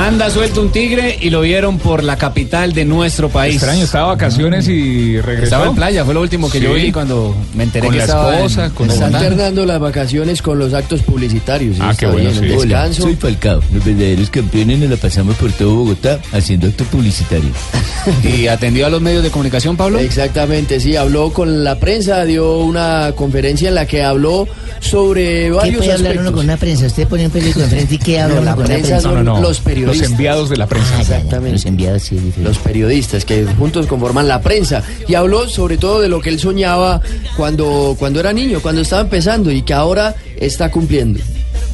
[0.07, 3.55] Anda suelto un tigre y lo vieron por la capital de nuestro país.
[3.55, 5.43] Extraño, estaba vacaciones y regresó.
[5.43, 8.03] Estaba en playa, fue lo último que yo vi cuando me enteré Con que la
[8.05, 9.25] estaba esposa, en- con en Está Bogotá.
[9.25, 11.75] alternando las vacaciones con los actos publicitarios.
[11.81, 12.45] Ah, qué bueno, bien, sí.
[12.53, 13.01] el Descanso.
[13.03, 13.59] Soy Falcao.
[13.73, 17.51] Los verdaderos campeones nos la pasamos por todo Bogotá haciendo actos publicitarios.
[18.23, 19.99] ¿Y atendió a los medios de comunicación, Pablo?
[19.99, 24.47] Exactamente, sí, habló con la prensa, dio una conferencia en la que habló
[24.79, 26.33] sobre ¿Qué varios puede hablar uno aspectos.
[26.35, 26.85] con una prensa?
[26.85, 29.01] Usted pone un periódico enfrente y ¿qué habla No, uno la con prensa prensa?
[29.09, 29.96] son los Los periodistas.
[30.01, 30.95] Enviados de la prensa.
[30.97, 31.53] Ah, Exactamente.
[31.53, 32.41] Los enviados, sí, sí, sí.
[32.41, 36.39] los periodistas que juntos conforman la prensa y habló sobre todo de lo que él
[36.39, 37.01] soñaba
[37.35, 41.19] cuando, cuando era niño, cuando estaba empezando y que ahora está cumpliendo.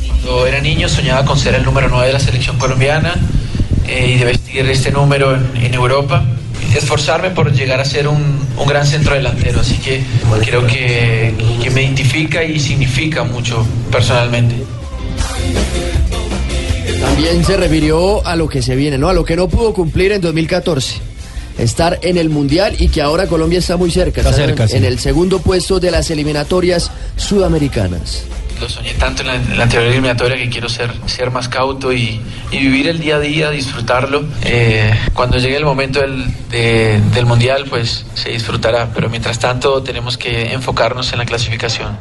[0.08, 3.16] Cuando era niño soñaba con ser el número 9 de la selección colombiana
[3.88, 6.24] eh, y de vestir este número en, en Europa.
[6.76, 10.02] Esforzarme por llegar a ser un, un gran centro delantero, así que
[10.44, 14.56] creo que, que me identifica y significa mucho personalmente.
[17.14, 19.08] También se refirió a lo que se viene, ¿no?
[19.08, 20.96] A lo que no pudo cumplir en 2014.
[21.60, 24.22] Estar en el Mundial y que ahora Colombia está muy cerca.
[24.22, 24.78] Está en- cerca, sí.
[24.78, 28.24] en el segundo puesto de las eliminatorias sudamericanas.
[28.60, 31.94] Lo soñé tanto en la, en la anterior eliminatoria que quiero ser, ser más cauto
[31.94, 32.20] y,
[32.52, 34.24] y vivir el día a día, disfrutarlo.
[34.44, 39.84] Eh, cuando llegue el momento del, de- del Mundial, pues se disfrutará, pero mientras tanto
[39.84, 41.98] tenemos que enfocarnos en la clasificación.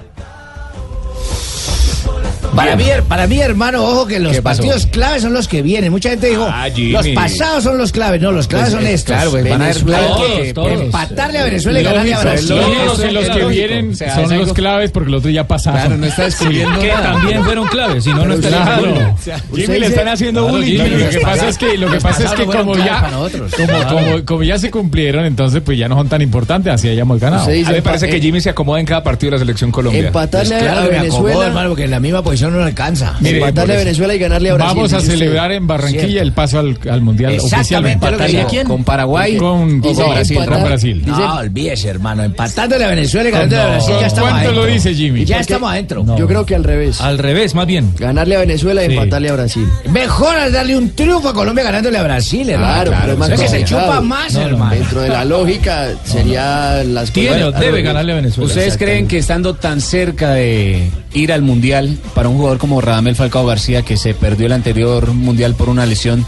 [2.54, 5.90] Para mí, para mí, hermano, ojo que los partidos claves son los que vienen.
[5.90, 6.90] Mucha gente dijo, Ah, Jimmy.
[6.92, 8.20] los pasados son los claves.
[8.20, 9.14] No, los claves Pues, son eh, estos.
[9.16, 10.80] claro, pues, van a todos, todos.
[10.82, 12.48] empatarle a Venezuela y ganarle a Brasil.
[12.56, 15.80] lógico, y los que vienen O sea, son los claves porque los otros ya pasaron.
[15.80, 17.12] Claro, no está descubriendo Que nada.
[17.12, 19.16] también fueron claves, si no, no estaría Claro.
[19.54, 20.76] Jimmy le están haciendo Claro, bullying.
[20.78, 23.10] Jimmy, Lo que los pasa es que lo que los pasa es que como ya
[23.10, 27.18] como, como, como ya se cumplieron, entonces pues ya no son tan importantes, así hayamos
[27.20, 27.44] ganado.
[27.44, 30.06] A mí me parece que Jimmy se acomoda en cada partido de la selección Colombia.
[30.08, 31.46] Empatarle Pues claro a Venezuela.
[31.46, 33.14] hermano, porque en la misma posición no alcanza.
[33.20, 33.78] Mire, empatarle a.
[33.78, 34.76] Venezuela y ganarle a Brasil.
[34.76, 36.22] Vamos a celebrar en Barranquilla Cierto.
[36.22, 38.10] el paso al, al mundial Exactamente oficialmente.
[38.10, 38.48] lo que ¿Y a digo.
[38.50, 38.66] quién?
[38.66, 39.36] ¿Con Paraguay?
[39.36, 40.98] Con, con Brasil, empatar- con Brasil.
[41.04, 42.22] Dice- No, olvídese, hermano.
[42.22, 43.66] Empatándole a Venezuela y ganándole a.
[43.68, 44.66] Brasil, ya estamos ¿Cuánto adentro.
[44.66, 45.24] lo dice Jimmy?
[45.24, 46.04] Ya estamos adentro.
[46.18, 47.00] Yo creo que al revés.
[47.00, 47.92] Al revés, más bien.
[47.98, 48.92] Ganarle a Venezuela y Sí.
[48.92, 49.66] empatarle a Brasil.
[49.90, 52.72] Mejor al darle un triunfo a Colombia ganándole a Brasil, hermano.
[52.84, 54.74] Claro, pero es más Es que se chupa más, No, no, hermano.
[54.74, 58.46] Dentro de la lógica sería las Tiene cosas- debe ganarle a Venezuela.
[58.48, 63.16] ¿Ustedes creen que estando tan cerca de ir al Mundial para un jugador como Radamel
[63.16, 66.26] Falcao García, que se perdió el anterior Mundial por una lesión,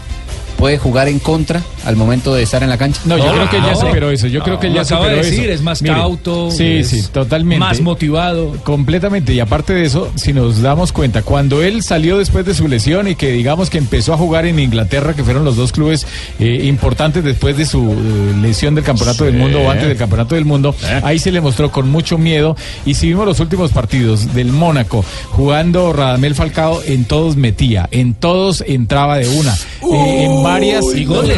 [0.57, 3.01] puede jugar en contra al momento de estar en la cancha?
[3.05, 3.79] No, yo No, creo que él ya no.
[3.79, 4.27] superó eso.
[4.27, 5.53] Yo creo que ya superó de decir, eso.
[5.53, 7.59] es más Mire, cauto, Sí, es sí, totalmente.
[7.59, 8.51] más motivado.
[8.63, 9.33] Completamente.
[9.33, 13.07] Y aparte de eso, si nos damos cuenta, cuando él salió después de su lesión
[13.07, 16.05] y que digamos que empezó a jugar en Inglaterra, que fueron los dos clubes
[16.39, 20.35] eh, importantes después de su eh, lesión del Campeonato del Mundo o antes del Campeonato
[20.35, 22.55] del Mundo, ahí se le mostró con mucho miedo.
[22.85, 28.13] Y si vimos los últimos partidos del Mónaco jugando Radamel Falcao, en todos metía, en
[28.13, 29.55] todos entraba de una.
[29.93, 31.37] Eh, en varias y goles.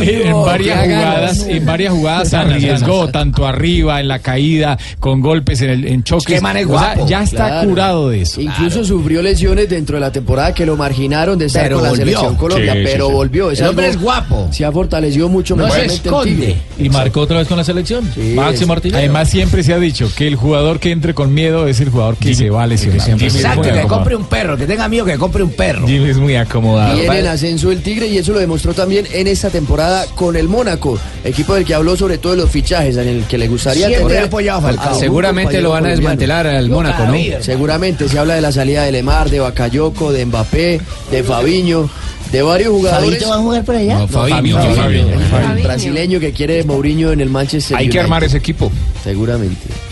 [0.00, 5.70] en varias jugadas, en varias jugadas arriesgó tanto arriba en la caída con golpes en
[5.70, 6.26] el en choques.
[6.26, 7.08] Qué man es O sea, guapo.
[7.08, 7.68] ya está Claro.
[7.70, 8.40] curado de eso.
[8.40, 11.90] Incluso sufrió lesiones dentro de la temporada que lo marginaron de estar Pero con la
[11.90, 12.04] volvió.
[12.04, 13.12] selección Colombia, Sí, pero sí.
[13.12, 13.50] volvió.
[13.50, 14.48] El hombre es guapo.
[14.52, 16.56] Se ha fortalecido mucho No se esconde.
[16.78, 18.08] Y marcó otra vez con la selección.
[18.34, 18.98] Máximo artillero.
[18.98, 22.16] Además siempre se ha dicho que el jugador que entre con miedo es el jugador
[22.16, 23.08] que se va a lesionar.
[23.22, 25.86] Es Exacto, que compre un perro, que tenga miedo que compre un perro.
[25.86, 26.89] Jimmy es muy acomodado.
[26.94, 30.48] Viene en ascenso el Tigre y eso lo demostró también en esta temporada con el
[30.48, 33.88] Mónaco, equipo del que habló sobre todo de los fichajes, en el que le gustaría
[33.88, 34.98] tener apoyado Falcao.
[34.98, 35.96] Seguramente lo van a colombiano.
[35.96, 37.42] desmantelar al Mónaco, ¿no?
[37.42, 41.88] Seguramente se habla de la salida de Lemar, de Bakayoko, de Mbappé, de Fabiño,
[42.32, 43.10] de varios jugadores.
[43.10, 43.98] ¿Fabito va a jugar por allá?
[43.98, 45.64] No, Fabinho, Fabinho, Fabinho.
[45.64, 48.70] brasileño que quiere Mourinho en el Manchester Hay que armar ese equipo.
[49.02, 49.89] Seguramente.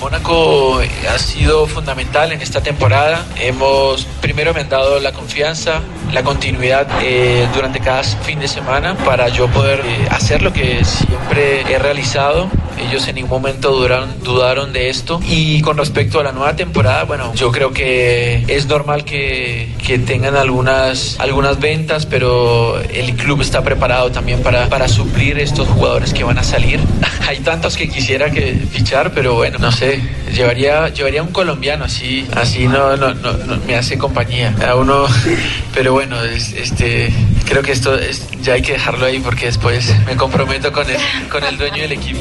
[0.00, 3.26] Mónaco ha sido fundamental en esta temporada.
[3.36, 8.96] Hemos, primero me han dado la confianza, la continuidad eh, durante cada fin de semana
[9.04, 12.48] para yo poder eh, hacer lo que siempre he realizado.
[12.78, 15.20] Ellos en ningún momento dudaron, dudaron de esto.
[15.28, 19.98] Y con respecto a la nueva temporada, bueno, yo creo que es normal que, que
[19.98, 26.12] tengan algunas, algunas ventas, pero el club está preparado también para, para suplir estos jugadores
[26.14, 26.80] que van a salir.
[27.28, 30.00] Hay tantos que quisiera que fichar, pero bueno, no sé,
[30.34, 33.32] llevaría, llevaría un colombiano, así, así no, no, no,
[33.66, 34.54] me hace compañía.
[34.66, 35.04] A uno,
[35.74, 37.12] pero bueno, es- este,
[37.44, 40.98] creo que esto es, ya hay que dejarlo ahí porque después me comprometo con el,
[41.28, 42.20] con el dueño del equipo.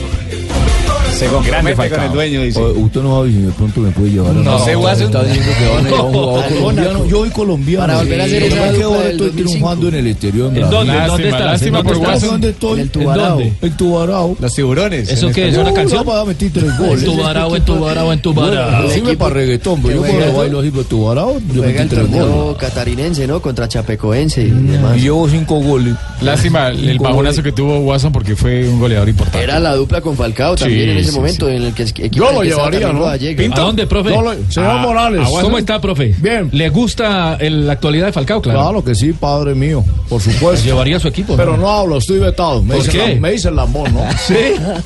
[1.18, 2.62] Se compromete con el dueño, dice.
[2.62, 5.06] usted no sabe si de pronto me puede llevar a No sé, Watson.
[5.08, 7.06] Está diciendo que van a llevar a un jugador colombiano.
[7.08, 7.84] Yo soy colombiano.
[7.88, 9.50] Para volver a hacer esa pasa es que dupla ahora del estoy 2005.
[9.50, 10.48] triunfando en el exterior.
[10.58, 10.94] ¿En dónde?
[10.94, 11.46] Lástima, ¿Dónde estás?
[11.46, 11.98] Lástima ¿En por?
[11.98, 12.30] Watson.
[12.30, 12.80] ¿Dónde estoy?
[12.82, 13.42] En Tubarao.
[13.62, 14.38] En Tubarao.
[14.40, 15.10] Los tiburones.
[15.10, 15.58] ¿Eso qué es?
[15.58, 16.06] ¿Una canción?
[16.06, 17.04] Para metí tres goles.
[17.04, 18.72] En Tubarao, en Tubarao, en Tubarao.
[18.82, 22.12] Bueno, Sirve para reggaetón, pero yo cuando bailo así por Tubarao, yo metí el tres
[22.12, 22.58] goles.
[22.60, 23.42] catarinense, ¿no?
[23.42, 24.98] Contra Chapecoense y demás.
[24.98, 25.96] Y llevo cinco goles.
[26.22, 29.44] Lástima el bajonazo que tuvo Watson porque fue un goleador importante.
[29.44, 32.10] Era la dupla con Falcao también Sí, en ese sí, momento en el que equipo
[32.26, 33.06] Yo lo llevaría, ¿no?
[33.06, 33.18] ¿A
[33.60, 34.10] dónde, profe?
[34.12, 35.22] No, lo- señor Ah, Morales.
[35.24, 36.14] ah, ¿Cómo está, profe?
[36.18, 36.50] Bien.
[36.52, 38.60] ¿Le gusta el- la actualidad de Falcao, claro?
[38.60, 40.66] Claro que sí, padre mío, por supuesto.
[40.66, 41.36] Llevaría a su equipo.
[41.36, 42.62] Pero no hablo, estoy vetado.
[42.64, 43.14] Me ¿Por dicen qué?
[43.16, 44.02] la- me dicen lambón, ¿no?
[44.28, 44.34] Sí.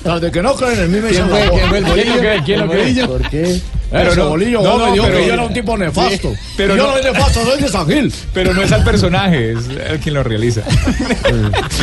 [0.04, 1.60] Desde que no creen en mí me ¿Quién dicen lambón.
[1.60, 2.44] ¿Quién bolillo?
[2.46, 3.08] ¿Quién lo.
[3.08, 3.62] ¿Por qué?
[3.94, 6.32] Pero no, bolillo no, dijo pero- que yo era un tipo nefasto.
[6.32, 8.14] Sí, pero yo no- no soy nefasto, soy de San Gil.
[8.34, 10.62] Pero no es al personaje, es el quien lo realiza.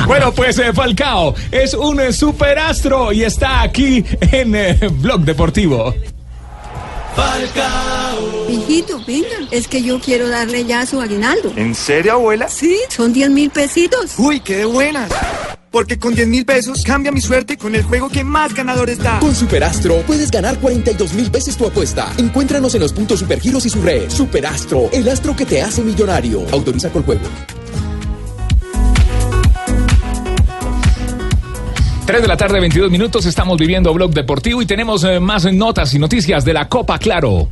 [0.06, 5.94] bueno, pues eh, Falcao es un eh, superastro y está aquí en eh, Blog Deportivo.
[8.48, 11.52] Hijito, venga, es que yo quiero darle ya su aguinaldo.
[11.56, 12.48] ¿En serio, abuela?
[12.48, 14.14] Sí, son 10 mil pesitos.
[14.18, 15.10] Uy, qué de buenas.
[15.70, 19.20] Porque con 10 mil pesos cambia mi suerte con el juego que más ganadores da.
[19.20, 22.12] Con Superastro puedes ganar 42 mil veces tu apuesta.
[22.18, 24.10] Encuéntranos en los puntos Supergiros y su red.
[24.10, 26.44] Superastro, el astro que te hace millonario.
[26.52, 27.22] Autoriza con juego.
[32.06, 35.94] 3 de la tarde, 22 minutos, estamos viviendo Blog Deportivo y tenemos eh, más notas
[35.94, 37.48] y noticias de la Copa Claro.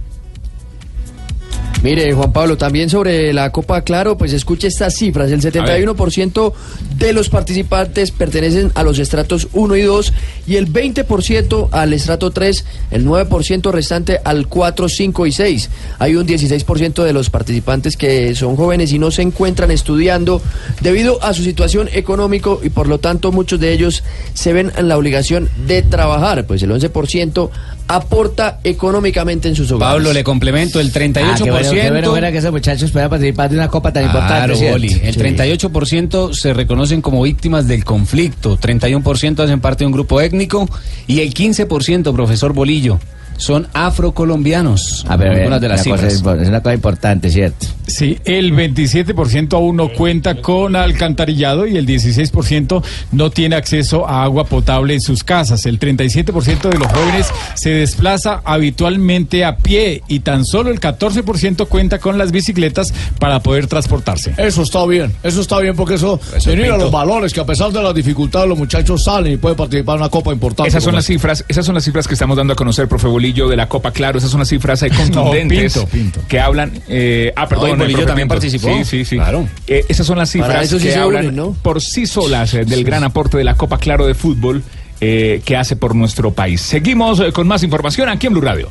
[1.80, 5.30] Mire, Juan Pablo, también sobre la Copa Claro, pues escuche estas cifras.
[5.30, 6.52] El 71%
[6.96, 10.12] de los participantes pertenecen a los estratos 1 y 2
[10.48, 15.70] y el 20% al estrato 3, el 9% restante al 4, 5 y 6.
[16.00, 20.42] Hay un 16% de los participantes que son jóvenes y no se encuentran estudiando
[20.80, 24.02] debido a su situación económica y por lo tanto muchos de ellos
[24.34, 27.50] se ven en la obligación de trabajar, pues el 11%
[27.88, 29.94] aporta económicamente en sus hogares.
[29.94, 31.16] Pablo, le complemento, el 38%.
[31.24, 34.04] Ah, qué bueno, qué bueno fuera que esos muchachos puedan participar de una copa tan
[34.04, 34.34] importante.
[34.36, 34.74] Claro, ¿cierto?
[34.74, 35.00] Boli.
[35.02, 35.20] El Sí.
[35.20, 40.68] 38% se reconocen como víctimas del conflicto, 31% hacen parte de un grupo étnico
[41.06, 43.00] y el 15%, profesor Bolillo,
[43.38, 45.04] son afrocolombianos.
[45.08, 46.40] A ver, algunas de las una cosa cifras.
[46.42, 47.66] es una cosa importante, ¿cierto?
[47.88, 54.22] Sí, el 27% aún no cuenta con alcantarillado y el 16% no tiene acceso a
[54.24, 55.64] agua potable en sus casas.
[55.66, 61.66] El 37% de los jóvenes se desplaza habitualmente a pie y tan solo el 14%
[61.66, 64.34] cuenta con las bicicletas para poder transportarse.
[64.36, 67.82] Eso está bien, eso está bien porque eso, genera los valores que a pesar de
[67.82, 70.68] las dificultades los muchachos salen y pueden participar en una copa importante.
[70.68, 73.48] Esas son las cifras, esas son las cifras que estamos dando a conocer, profe Bolillo,
[73.48, 74.18] de la Copa Claro.
[74.18, 76.20] Esas son las cifras eh, contundentes Pinto, Pinto.
[76.28, 76.72] que hablan.
[76.88, 78.34] eh, ah, perdón, No, profe también Pinto.
[78.34, 78.68] participó.
[78.78, 79.16] Sí, sí, sí.
[79.16, 79.48] Claro.
[79.66, 81.56] Eh, esas son las Para cifras eso sí que se hablan unen, ¿no?
[81.62, 84.62] por sí solas eh, del gran aporte de la Copa Claro de fútbol
[85.00, 86.60] eh, que hace por nuestro país.
[86.60, 88.68] Seguimos eh, con más información aquí en Blue Radio.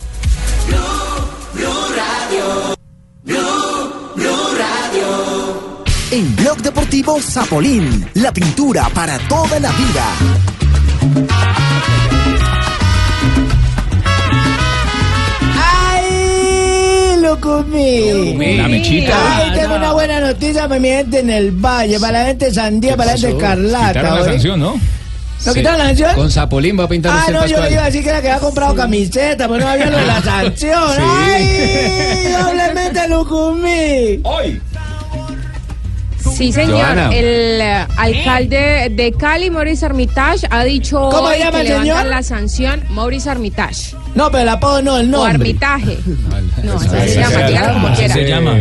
[6.10, 10.06] En Blog Deportivo Zapolín, la pintura para toda la vida.
[17.28, 18.58] Lo Lucumi.
[18.58, 19.38] La mechita.
[19.38, 22.54] Ay, tengo una buena noticia para mi gente en el Valle, para la gente de
[22.54, 23.88] Sandía, para la gente de Carlata.
[23.94, 24.80] Quitaron la sanción, ¿no?
[25.46, 26.16] ¿No quitaron la sanción?
[26.16, 28.22] Con Zapolín va a pintar Ah, usted no, yo le iba a decir que era
[28.22, 30.84] que había comprado camiseta, pero no había lo de la sanción.
[30.98, 31.04] Sí.
[31.04, 32.34] ¡Ay!
[32.42, 34.20] Doblemente Lucumí.
[34.24, 34.62] Hoy.
[36.36, 36.78] Sí, señor.
[36.78, 37.10] Joana.
[37.14, 41.68] El eh, alcalde de Cali, Maurice Armitage, ha dicho ¿Cómo hoy se llama que el
[41.68, 42.06] levantan señor?
[42.10, 43.96] la sanción Maurice Armitage.
[44.16, 45.32] No, pero el apodo no, el O nombre.
[45.34, 45.98] Armitaje.
[46.64, 48.14] No, así se llama, dígalo como quiera.
[48.14, 48.52] Se llama.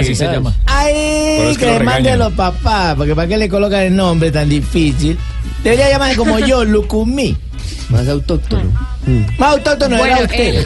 [0.00, 0.50] Así se llama.
[0.50, 2.18] Por Ay, eso que que lo le mande a regañan.
[2.18, 5.18] los papás, porque para qué le colocan el nombre tan difícil.
[5.62, 7.36] Debería llamarse como yo, Lucumí.
[7.90, 8.62] Más autóctono.
[9.38, 10.60] Más autóctono Bueno, era usted.
[10.60, 10.64] eh,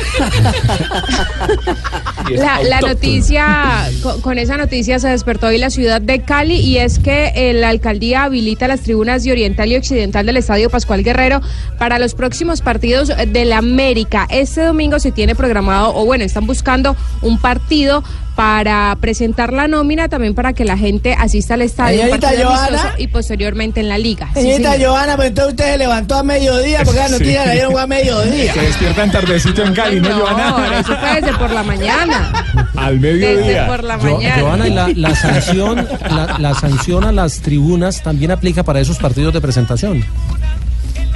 [2.37, 6.79] La, la noticia, con, con esa noticia se despertó hoy la ciudad de Cali y
[6.79, 11.03] es que eh, la alcaldía habilita las tribunas de Oriental y Occidental del Estadio Pascual
[11.05, 11.41] Guerrero
[11.79, 14.27] para los próximos partidos del América.
[14.29, 18.03] Este domingo se tiene programado, o bueno, están buscando un partido
[18.37, 22.95] para presentar la nómina, también para que la gente asista al estadio Señorita Johanna.
[22.99, 24.29] y posteriormente en la liga.
[24.35, 24.91] Sí, Señorita señor.
[24.91, 28.53] Johanna, pero entonces usted se levantó a mediodía, porque la noticia la dieron a mediodía.
[28.53, 30.81] Se despiertan tardecito en Cali, ¿no, No, Joana?
[30.81, 32.33] eso fue desde por la mañana.
[32.77, 33.67] Al Desde mediodía.
[33.67, 34.43] por la mañana.
[34.43, 38.99] Joana, y la, la sanción, la, la sanción a las tribunas también aplica para esos
[38.99, 40.05] partidos de presentación.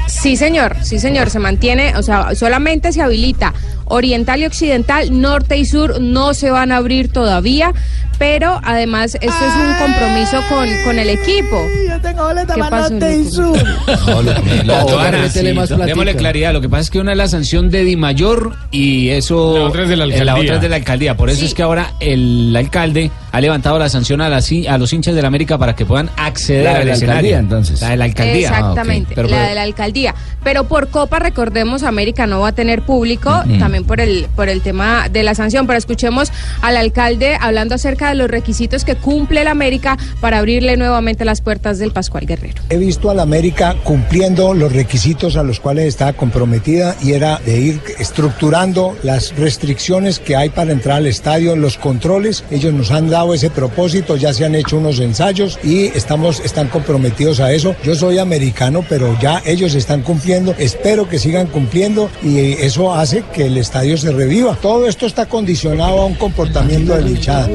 [0.07, 3.55] Sí, señor, sí, señor, se mantiene, o sea, solamente se habilita
[3.91, 7.73] oriental y occidental, norte y sur no se van a abrir todavía,
[8.19, 11.63] pero además esto es un compromiso con, con el equipo.
[11.89, 13.59] Yo tengo boleta ¿Qué para norte y sur.
[14.65, 16.53] La démosle claridad.
[16.53, 19.59] Lo que pasa es que una es la sanción de Di Mayor y eso.
[19.59, 20.35] La otra es de la alcaldía.
[20.35, 21.17] otra es de la alcaldía.
[21.17, 21.47] Por eso Sí.
[21.47, 25.15] es que ahora el alcalde ha levantado la sanción a, las hi- a los hinchas
[25.15, 27.19] de la América para que puedan acceder La de al la escenario.
[27.19, 27.81] alcaldía, entonces.
[27.81, 28.49] La de la alcaldía.
[28.53, 28.59] Ah.
[28.59, 30.15] Exactamente, Pero, la pero- de la alcaldía.
[30.43, 34.61] Pero por Copa, recordemos, América no va a tener público, también por el, por el
[34.61, 35.67] tema de la sanción.
[35.67, 40.77] Pero escuchemos al alcalde hablando acerca de los requisitos que cumple el América para abrirle
[40.77, 42.63] nuevamente las puertas del Pascual Guerrero.
[42.69, 47.39] He visto a la América cumpliendo los requisitos a los cuales estaba comprometida y era
[47.45, 52.45] de ir estructurando las restricciones que hay para entrar al estadio, los controles.
[52.51, 56.69] Ellos nos han dado ese propósito, ya se han hecho unos ensayos y estamos están
[56.69, 57.75] comprometidos a eso.
[57.85, 60.55] Yo soy americano, pero ya ellos están cumpliendo.
[60.59, 64.57] Espero que sigan cumpliendo y eso hace que el estadio se reviva.
[64.57, 67.49] Todo esto está condicionado a un comportamiento de hinchada.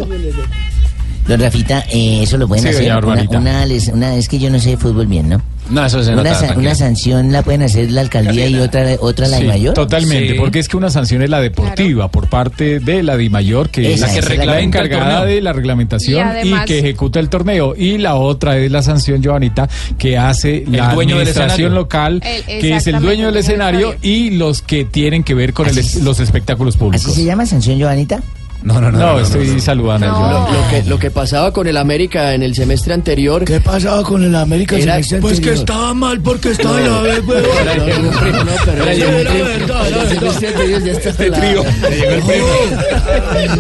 [1.28, 3.04] Don Rafita, eh, eso lo pueden Sí, hacer.
[3.06, 5.42] Una, una, es que yo no sé de fútbol bien, ¿no?
[5.70, 6.54] No, eso se Una, nota.
[6.58, 9.74] una sanción la pueden hacer la alcaldía y otra, otra la de Sí, mayor.
[9.74, 10.40] Totalmente, Sí.
[10.40, 13.98] porque es que una sanción es la deportiva por parte de la DIMAYOR, que es
[13.98, 16.80] Esa, la, que esa es la regla- que la encargada de la reglamentación Y que
[16.80, 17.74] ejecuta el torneo.
[17.76, 21.70] Y la otra es la sanción, Joanita, que hace la dueño del administración escenario.
[21.70, 25.68] local, El- que es el dueño del escenario y los que tienen que ver con
[25.68, 27.14] el es- los espectáculos ¿Así públicos.
[27.14, 28.22] se llama sanción, Joanita?
[28.66, 28.98] No, no, no.
[28.98, 30.08] No, estoy saludando.
[30.08, 30.14] No.
[30.16, 30.34] Joana.
[30.52, 33.46] Lo, lo que, lo que pasaba con el América en el semestre anterior.
[33.46, 35.60] ¿Qué pasaba con el América Era- semestre pues que anterior?
[35.70, 39.44] estaba mal porque estaba en la B, No, no, no, pero Era el- verdad, el-
[39.44, 40.10] verdad, el verdad.
[40.10, 41.62] semestre anterior ya está Este la- trío.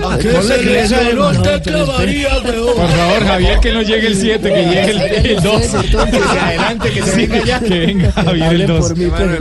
[0.09, 2.75] ¿A qué se que le no, usted no, clavaría, weón?
[2.75, 5.01] Por favor, Javier, que no llegue el 7, que llegue el,
[5.37, 5.61] el 2.
[5.61, 5.77] Que se
[6.39, 7.59] adelante, que se venga ya.
[7.59, 8.79] Que venga Javier el Hablen 2.
[8.87, 9.31] por mí, pero-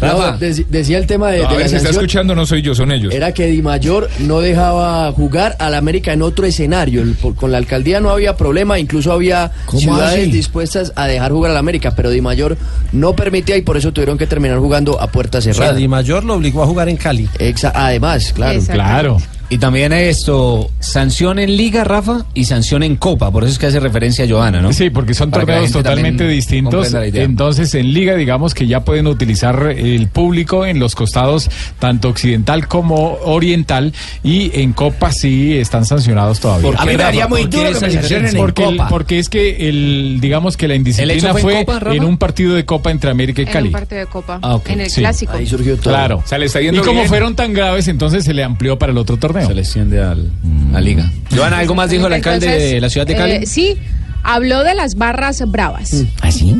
[0.00, 0.30] Rafa.
[0.32, 2.90] No, deci- decía el tema de, A ver, si está escuchando, no soy yo, son
[2.92, 3.12] ellos.
[3.14, 7.02] Era que Di Mayor no dejaba jugar al América en otro escenario.
[7.02, 10.30] El- por- Con la alcaldía no había problema, incluso había ¿Cómo ciudades así?
[10.30, 12.56] dispuestas a dejar jugar al América, pero Di Mayor
[12.92, 15.74] no permitía y por eso tuvieron que terminar jugando a puerta O sea, cerrada.
[15.74, 17.28] Di Mayor lo obligó a jugar en Cali.
[17.38, 18.60] Exa- además, claro.
[18.70, 19.16] Claro.
[19.52, 23.32] Y también esto, sanción en Liga, Rafa, y sanción en Copa.
[23.32, 24.72] Por eso es que hace referencia a Joana, ¿no?
[24.72, 26.94] Sí, porque son Para torneos totalmente distintos.
[26.94, 32.68] Entonces, en liga, digamos que ya pueden utilizar el público en los costados, tanto occidental
[32.68, 33.92] como oriental,
[34.22, 36.66] y en Copa sí están sancionados todavía.
[36.70, 37.04] ¿Por qué, A mí me Rafa?
[37.06, 38.38] daría muy ¿Por qué duro esa que me sancionen diferencia?
[38.38, 38.88] en porque, el- Copa.
[38.88, 42.18] porque es que el digamos que la ¿El indisciplina fue fue, en Copa, en un
[42.18, 43.66] partido de Copa entre América y En Cali.
[43.66, 44.68] un partido de Copa, Ah, ok.
[44.70, 45.00] en el Sí.
[45.00, 45.32] clásico.
[45.32, 45.92] Ahí surgió todo.
[45.92, 46.22] Claro.
[46.24, 47.08] O sea, le está Y yendo como bien.
[47.08, 49.39] fueron tan graves, entonces se le amplió para el otro torneo.
[49.46, 50.30] Se le extiende al,
[50.74, 51.10] a Liga.
[51.34, 53.32] Joana, ¿algo más dijo el alcalde Entonces, de la ciudad de Cali?
[53.32, 53.76] eh, sí,
[54.22, 56.04] habló de las barras bravas.
[56.22, 56.56] ¿Así?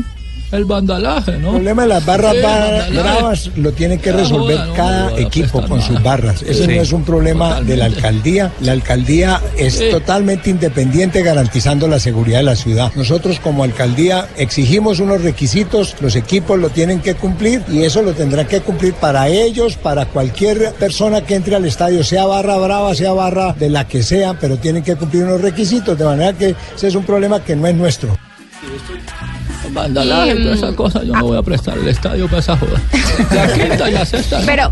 [0.51, 1.51] El vandalaje, El ¿no?
[1.51, 2.35] problema de las barras
[2.87, 6.41] Sí, bravas lo tiene que resolver no, cada no equipo con sus barras.
[6.43, 6.75] Ese Sí.
[6.75, 8.51] no es un problema de la alcaldía.
[8.61, 9.85] La alcaldía es Sí.
[9.91, 12.91] totalmente independiente garantizando la seguridad de la ciudad.
[12.95, 18.11] Nosotros como alcaldía exigimos unos requisitos, los equipos lo tienen que cumplir y eso lo
[18.13, 22.93] tendrán que cumplir para ellos, para cualquier persona que entre al estadio, sea barra brava,
[22.93, 26.55] sea barra de la que sea, pero tienen que cumplir unos requisitos, de manera que
[26.75, 28.17] ese es un problema que no es nuestro.
[29.71, 32.57] Vandalaje, Y, toda mm, esa cosa, yo no voy a prestar el estadio para esa
[32.57, 32.81] joda.
[33.31, 34.39] La quinta y la sexta.
[34.39, 34.45] ¿no?
[34.45, 34.71] Pero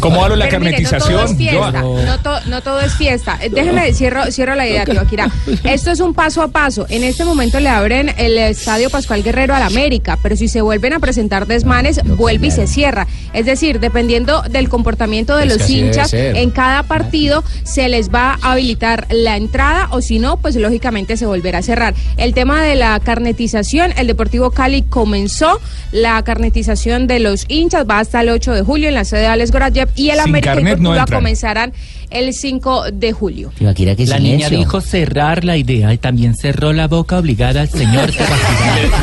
[0.00, 1.36] ¿Cómo hablo la mire, no todo es carnetización?
[1.36, 3.38] fiesta, no, to- no todo es fiesta.
[3.40, 5.30] Eh, Déjeme, cierro, cierro la idea, Tibaquirá.
[5.64, 6.86] Esto es un paso a paso.
[6.88, 10.92] En este momento le abren el Estadio Pascual Guerrero al América, pero si se vuelven
[10.92, 13.06] a presentar desmanes, vuelve y se cierra.
[13.32, 18.38] Es decir, dependiendo del comportamiento de Es los hinchas, en cada partido se les va
[18.42, 21.94] a habilitar la entrada o si no, pues lógicamente se volverá a cerrar.
[22.16, 25.60] El tema de la carnetización, el Deportivo Cali comenzó
[25.92, 29.26] la carnetización de los hinchas, va hasta el 8 de julio en la sede de
[29.26, 31.72] Alex Gorayev y el América y no comenzarán
[32.10, 33.52] el 5 de julio.
[33.60, 38.10] La niña dijo cerrar la idea y también cerró la boca obligada al señor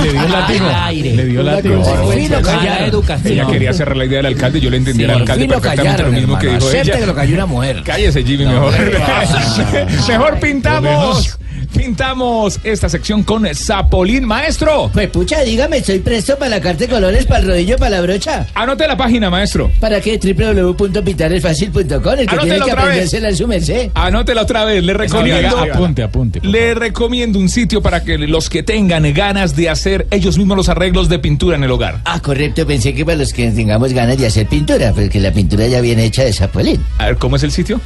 [0.01, 0.66] Le dio látigo.
[0.68, 1.16] Al aire.
[1.16, 1.82] Le dio látigo.
[1.84, 3.03] Por fin lo callaron.
[3.26, 4.61] Ella quería cerrar la idea del alcalde.
[4.61, 6.59] Yo le entendí Sí, al alcalde perfectamente callaron, lo mismo que hermano.
[6.66, 6.99] dijo Acepte ella.
[6.99, 7.82] que lo cayó una mujer.
[7.84, 8.91] Cállese, Jimmy, No, mejor.
[8.91, 9.86] ¿qué pasa?
[10.07, 11.38] mejor pintamos.
[11.76, 14.89] Pintamos esta sección con Zapolín, maestro.
[14.93, 18.01] Pues pucha, dígame, estoy presto para la carta de colores, para el rodillo, para la
[18.01, 18.47] brocha.
[18.53, 19.71] Anote la página, maestro.
[19.80, 20.17] ¿Para qué?
[20.17, 22.84] www.pintaresfacil.com, el que tiene Anótela que otra vez.
[22.84, 23.89] aprendérsela en su merced.
[23.93, 24.84] Anótela otra vez.
[24.84, 25.57] Le recomiendo.
[25.57, 26.39] Apunte, apunte.
[26.43, 30.69] Le recomiendo un sitio para que los que tengan ganas de hacer ellos mismos los
[30.69, 32.01] arreglos de pintura en el hogar.
[32.05, 35.67] Ah, correcto, pensé que para los que tengamos ganas de hacer pintura, porque la pintura
[35.67, 36.84] ya viene hecha de Zapolín.
[36.97, 37.80] A ver, ¿cómo es el sitio?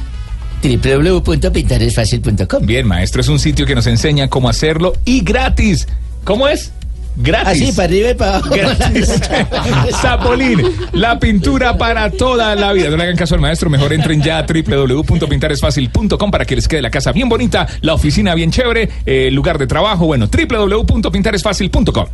[0.62, 2.66] www.pintaresfacil.com.
[2.66, 5.86] Bien, maestro, es un sitio que nos enseña cómo hacerlo y gratis.
[6.24, 6.72] ¿Cómo es?
[7.20, 7.62] Gratis.
[7.62, 8.54] Así, para arriba y para abajo.
[8.54, 9.20] Gratis.
[10.00, 12.90] Zapolín, la pintura para toda la vida.
[12.90, 16.82] No le hagan caso al maestro, mejor entren ya a www.pintaresfacil.com para que les quede
[16.82, 22.06] la casa bien bonita, la oficina bien chévere, el lugar de trabajo, bueno, www.pintaresfacil.com.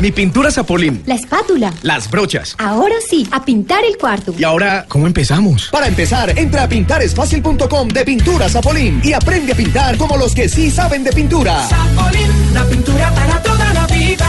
[0.00, 1.02] Mi pintura Zapolín.
[1.06, 1.72] La espátula.
[1.82, 2.56] Las brochas.
[2.58, 4.34] Ahora sí, a pintar el cuarto.
[4.36, 5.68] Y ahora, ¿cómo empezamos?
[5.70, 10.48] Para empezar, entra a pintaresfacil.com de Pintura Zapolín y aprende a pintar como los que
[10.48, 11.66] sí saben de pintura.
[11.68, 14.26] Zapolín, la pintura para toda la vida.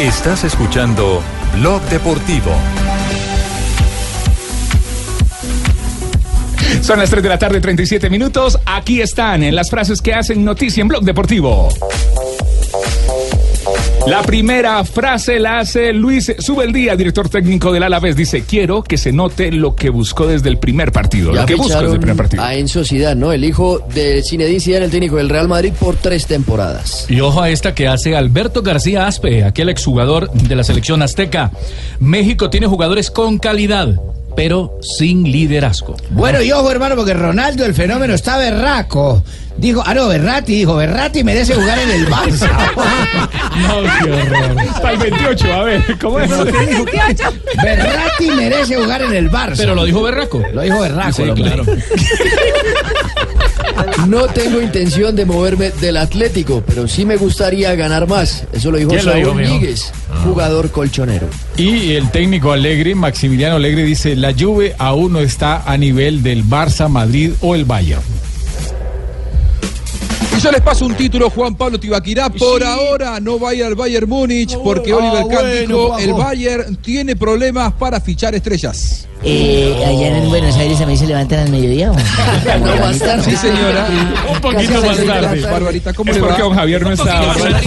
[0.00, 1.22] Estás escuchando
[1.58, 2.52] Blog Deportivo.
[6.80, 8.58] Son las 3 de la tarde, 37 minutos.
[8.64, 11.68] Aquí están en las frases que hacen noticia en Blog Deportivo.
[14.06, 18.16] La primera frase la hace Luis Subeldía, director técnico del Alavés.
[18.16, 21.32] Dice, quiero que se note lo que buscó desde el primer partido.
[21.34, 22.42] Ya lo que busco desde el primer partido.
[22.42, 23.30] a Enzo Zidane, ¿no?
[23.32, 27.06] El hijo de Zinedine Zidane, el técnico del Real Madrid por tres temporadas.
[27.08, 31.50] Y ojo a esta que hace Alberto García Aspe, aquel exjugador de la selección azteca.
[32.00, 34.00] México tiene jugadores con calidad,
[34.34, 35.96] pero sin liderazgo.
[36.10, 39.22] Bueno, y ojo, hermano, porque Ronaldo, el fenómeno, está berraco.
[39.60, 42.48] Dijo, ah, no, Berratti, dijo, Berratti merece jugar en el Barça.
[43.60, 44.56] No, qué horror.
[44.80, 46.30] Para el 28, a ver, ¿cómo es?
[47.62, 49.56] Berratti merece jugar en el Barça.
[49.58, 50.42] Pero lo dijo Berraco.
[50.52, 51.12] Lo dijo Berraco.
[51.12, 51.64] Sí, lo claro.
[54.06, 58.44] No tengo intención de moverme del Atlético, pero sí me gustaría ganar más.
[58.52, 59.52] Eso lo dijo ¿Quién lo Saúl mijo?
[59.52, 59.92] Ñíguez,
[60.24, 61.28] jugador colchonero.
[61.56, 66.44] Y el técnico Alegre, Maximiliano Alegre, dice, la Juve aún no está a nivel del
[66.44, 68.02] Barça, Madrid o el Bayern.
[70.40, 72.30] Y yo les paso un título, Juan Pablo Tibaquirá.
[72.30, 76.14] Por ahora no va a ir al Bayern Múnich porque Oliver Kahn bueno, dijo el
[76.14, 79.06] Bayern tiene problemas para fichar estrellas.
[79.22, 81.92] Eh, allá en Buenos Aires también se levantan al mediodía.
[82.60, 83.22] No, más tarde.
[83.22, 83.86] Sí, señora.
[84.32, 85.40] Un poquito más tarde.
[85.42, 86.28] Barbarita, ¿cómo Es le va?
[86.28, 87.34] porque don Javier no está.
[87.34, 87.60] Será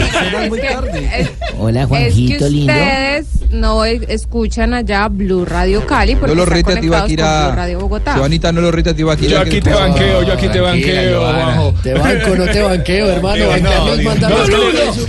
[0.49, 1.31] muy tarde.
[1.59, 2.73] Hola, Es que Juanjito lindo.
[2.73, 7.47] ustedes no escuchan allá Blue Radio Cali porque No lo rete a conectados con Tibaquirá.
[7.47, 8.13] Blue Radio Bogotá.
[8.17, 9.29] Joanita, no lo rete a Tibaquirá.
[9.31, 11.73] Yo que aquí te pasa- banqueo, yo aquí te banqueo, bajo.
[11.83, 13.43] Te banco, no te banqueo, hermano.
[13.45, 15.07] No, Bancarnos no, manda no, los no, goles.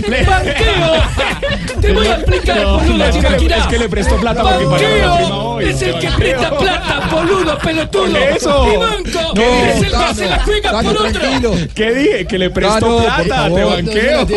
[1.81, 4.79] Te voy a explicar, Es que le- es que le prestó plata para que pagara
[4.89, 5.65] la prima Banqueo hoy.
[5.65, 8.17] es el que presta plata, boludo, pelotudo.
[8.17, 8.67] Eso.
[8.73, 11.19] Y banco No, es el que Tano, se la juega Tano, por otro.
[11.19, 11.51] tranquilo.
[11.75, 12.27] ¿Qué dije?
[12.27, 13.55] Que le prestó Tano, plata, favor.
[13.55, 14.27] te No, banqueo.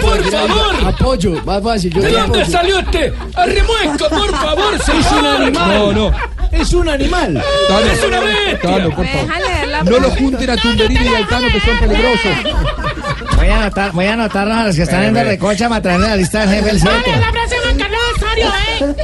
[0.00, 0.74] Por favor.
[0.86, 1.92] Apoyo, más fácil.
[1.94, 2.44] Yo ¿De dónde apoyo.
[2.58, 3.12] salió este?
[3.34, 5.68] ¡Arremuesco, por favor, Es un animal.
[5.78, 6.12] No, no.
[6.52, 7.42] Es un animal.
[7.68, 8.60] Tano, ¡Es una bestia!
[8.60, 9.68] Por ¿Me favor.
[9.68, 12.32] la No lo junten a Tumberini y al Tano que son peligrosos.
[13.36, 16.08] Voy a anotar, voy a anotarnos a los que están en de recocha para traerle
[16.08, 16.94] la lista del jefe del 7.
[18.44, 18.94] ¿Eh?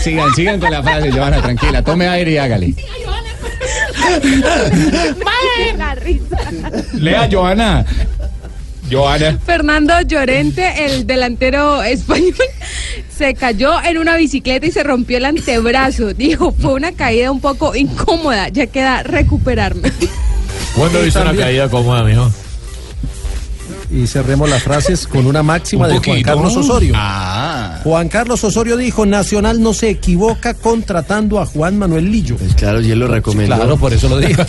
[0.00, 1.82] Sigan, sigan con la frase, Joana, tranquila.
[1.82, 2.74] Tome aire y hágale.
[5.76, 6.38] La risa.
[6.94, 7.84] Lea, Joana.
[8.90, 9.38] Joana.
[9.46, 12.34] Fernando Llorente, el delantero español,
[13.16, 16.12] se cayó en una bicicleta y se rompió el antebrazo.
[16.12, 19.90] Dijo, fue una caída un poco incómoda, ya queda recuperarme.
[20.76, 22.30] ¿Cuándo viste una caída cómoda, mijo?
[23.92, 26.22] Y cerremos las frases con una máxima Un de Juan.
[26.22, 26.94] Carlos Osorio.
[26.96, 27.80] Ah.
[27.84, 32.36] Juan Carlos Osorio dijo, Nacional no se equivoca contratando a Juan Manuel Lillo.
[32.36, 33.54] Pues claro, si él lo recomendó.
[33.54, 34.42] Claro, por eso lo dijo.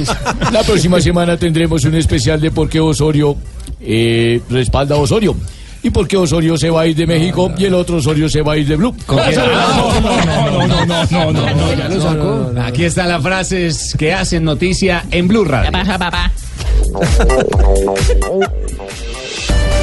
[0.52, 3.36] La próxima semana tendremos un especial de por qué Osorio
[3.80, 5.34] eh, respalda a Osorio.
[5.82, 8.42] ¿Y por qué Osorio se va a ir de México y el otro Osorio se
[8.42, 8.94] va a ir de Blue?
[9.08, 12.52] No, no, no, no, no, no, no, ya lo sacó.
[12.62, 15.70] Aquí están las frases que hacen noticia en Blue Radio.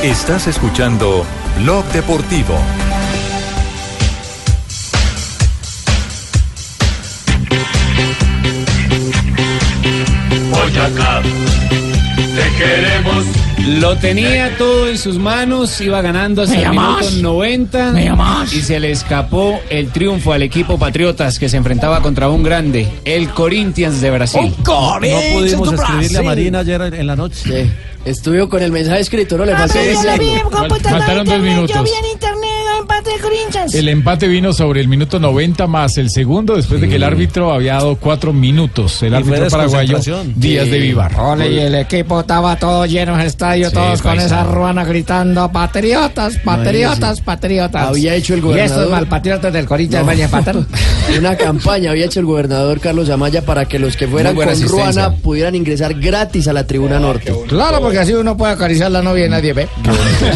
[0.03, 1.25] Estás escuchando
[1.57, 2.53] Blog Deportivo.
[10.51, 13.46] Boyacá, te queremos.
[13.67, 18.53] Lo tenía todo en sus manos, iba ganando hasta ¿Me el minuto 90 ¿Me llamas?
[18.53, 22.87] y se le escapó el triunfo al equipo Patriotas que se enfrentaba contra un grande,
[23.03, 24.53] el Corinthians de Brasil.
[24.65, 24.99] No
[25.33, 27.69] pudimos escribirle a Marina ayer en la noche.
[28.05, 29.77] Estuvo con el mensaje escrito, no le faltó
[30.89, 31.75] Faltaron dos minutos.
[31.75, 32.36] yo vi en internet
[33.73, 37.51] El empate vino sobre el minuto 90 más el segundo, después de que el árbitro
[37.51, 39.01] había dado cuatro minutos.
[39.03, 39.99] El Y árbitro paraguayo.
[40.35, 41.19] Díaz de Vivar.
[41.19, 44.83] Ole, y el equipo estaba todo lleno en el estadio, Sí, todos con esa ruana
[44.85, 47.87] gritando, patriotas, patriotas, patriotas.
[47.89, 48.77] Había hecho el Y gobernador.
[48.77, 50.07] estos malpatriotas del Corinthians No.
[50.11, 50.55] van a empatar.
[51.17, 54.91] Una campaña había hecho el gobernador Carlos Amaya para que los que fueran con asistencia.
[55.07, 57.33] Ruana pudieran ingresar gratis a la tribuna norte.
[57.47, 59.67] Claro, porque así uno puede acariciar la novia y nadie ve.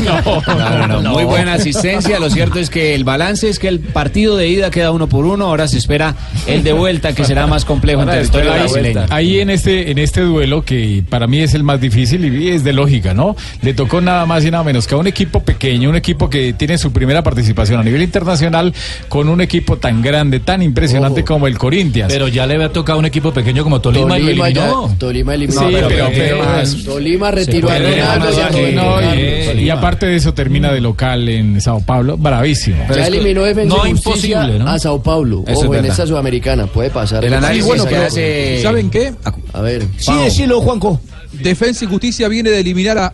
[0.01, 2.19] No, no, no, Muy buena asistencia.
[2.19, 5.26] Lo cierto es que el balance es que el partido de ida queda uno por
[5.26, 5.45] uno.
[5.45, 6.15] Ahora se espera
[6.47, 9.05] el de vuelta, que será más complejo en territorio Ahí- brasileño.
[9.09, 12.63] Ahí en este, en este duelo, que para mí es el más difícil y es
[12.63, 13.36] de lógica, ¿no?
[13.61, 16.53] Le tocó nada más y nada menos que a un equipo pequeño, un equipo que
[16.53, 18.74] tiene su primera participación a nivel internacional
[19.09, 22.11] con un equipo tan grande, tan impresionante como el Corinthians.
[22.11, 24.63] Pero ya le había tocado a un equipo pequeño como Tolima, y lo Tolima ya-
[24.65, 24.95] eliminó.
[24.97, 25.59] Tolima eliminó.
[25.59, 30.82] Sí, No, pero, pero- pero- Tolima retiró a Ronaldo y aparte de eso termina de
[30.82, 32.61] local en Sao Paulo, bravísimo.
[32.95, 34.70] Ya eliminó Defensa no y Justicia imposible, ¿no?
[34.70, 35.43] a Sao Paulo.
[35.47, 37.24] Eso Ojo, en esta sudamericana puede pasar.
[37.26, 39.14] El análisis Sí, bueno, que pero hace- ¿saben qué?
[39.53, 39.86] A ver.
[39.97, 40.99] Sí, decilo, Juanco.
[41.32, 43.14] Defensa y Justicia viene de eliminar a.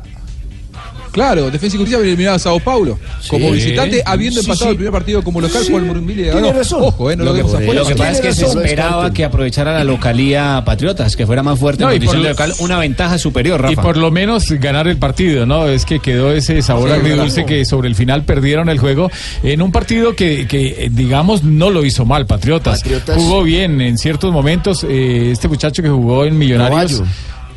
[1.17, 2.99] Claro, Defensa y Justicia eliminar a Sao Paulo.
[3.27, 4.71] Como visitante, habiendo Sí, empatado sí.
[4.71, 5.71] el primer partido como local Sí.
[5.71, 6.53] por el Morumbí le ganó.
[6.79, 9.73] Ojo, eh, no lo, Lo que, lo que pasa es que se esperaba que aprovechara
[9.73, 13.73] la localía Patriotas, que fuera más fuerte No, en condición local, una ventaja superior, Rafa.
[13.73, 15.67] Y por lo menos ganar el partido, ¿no?
[15.67, 19.09] Es que quedó ese sabor Sí, agridulce que sobre el final perdieron el juego
[19.41, 22.83] en un partido que, que, eh, digamos, no lo hizo mal, Patriotas.
[22.83, 24.85] Patriotas- Jugó bien en ciertos momentos.
[24.87, 27.01] eh, este muchacho que jugó en Millonarios.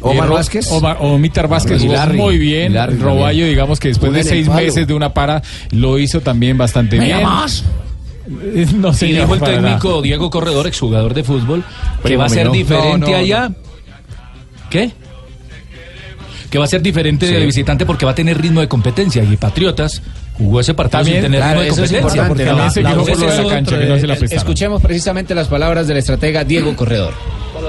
[0.00, 0.70] Omar Ro- Vázquez.
[0.70, 2.16] Omar, Omitar Vázquez Y jugó Larry.
[2.18, 2.72] muy bien.
[2.72, 4.60] Y Larry Roballo, digamos que después de seis palo.
[4.62, 7.18] meses de una para, lo hizo también bastante ¿Me bien.
[7.20, 10.02] Eh, No, Y señor, dijo el técnico nada.
[10.02, 11.64] Diego Corredor, exjugador de fútbol,
[12.04, 13.50] que va a ser diferente No, no, allá.
[14.70, 14.92] ¿Qué?
[16.48, 17.32] Que va a ser diferente Sí.
[17.34, 19.22] de visitante porque va a tener ritmo de competencia.
[19.22, 20.02] Y Patriotas
[20.36, 22.08] jugó ese partido También, sin tener claro, ritmo de es competencia.
[22.12, 24.38] es la otro cancha, que no se la prestaron.
[24.38, 27.14] Escuchemos precisamente las palabras del estratega Diego Corredor.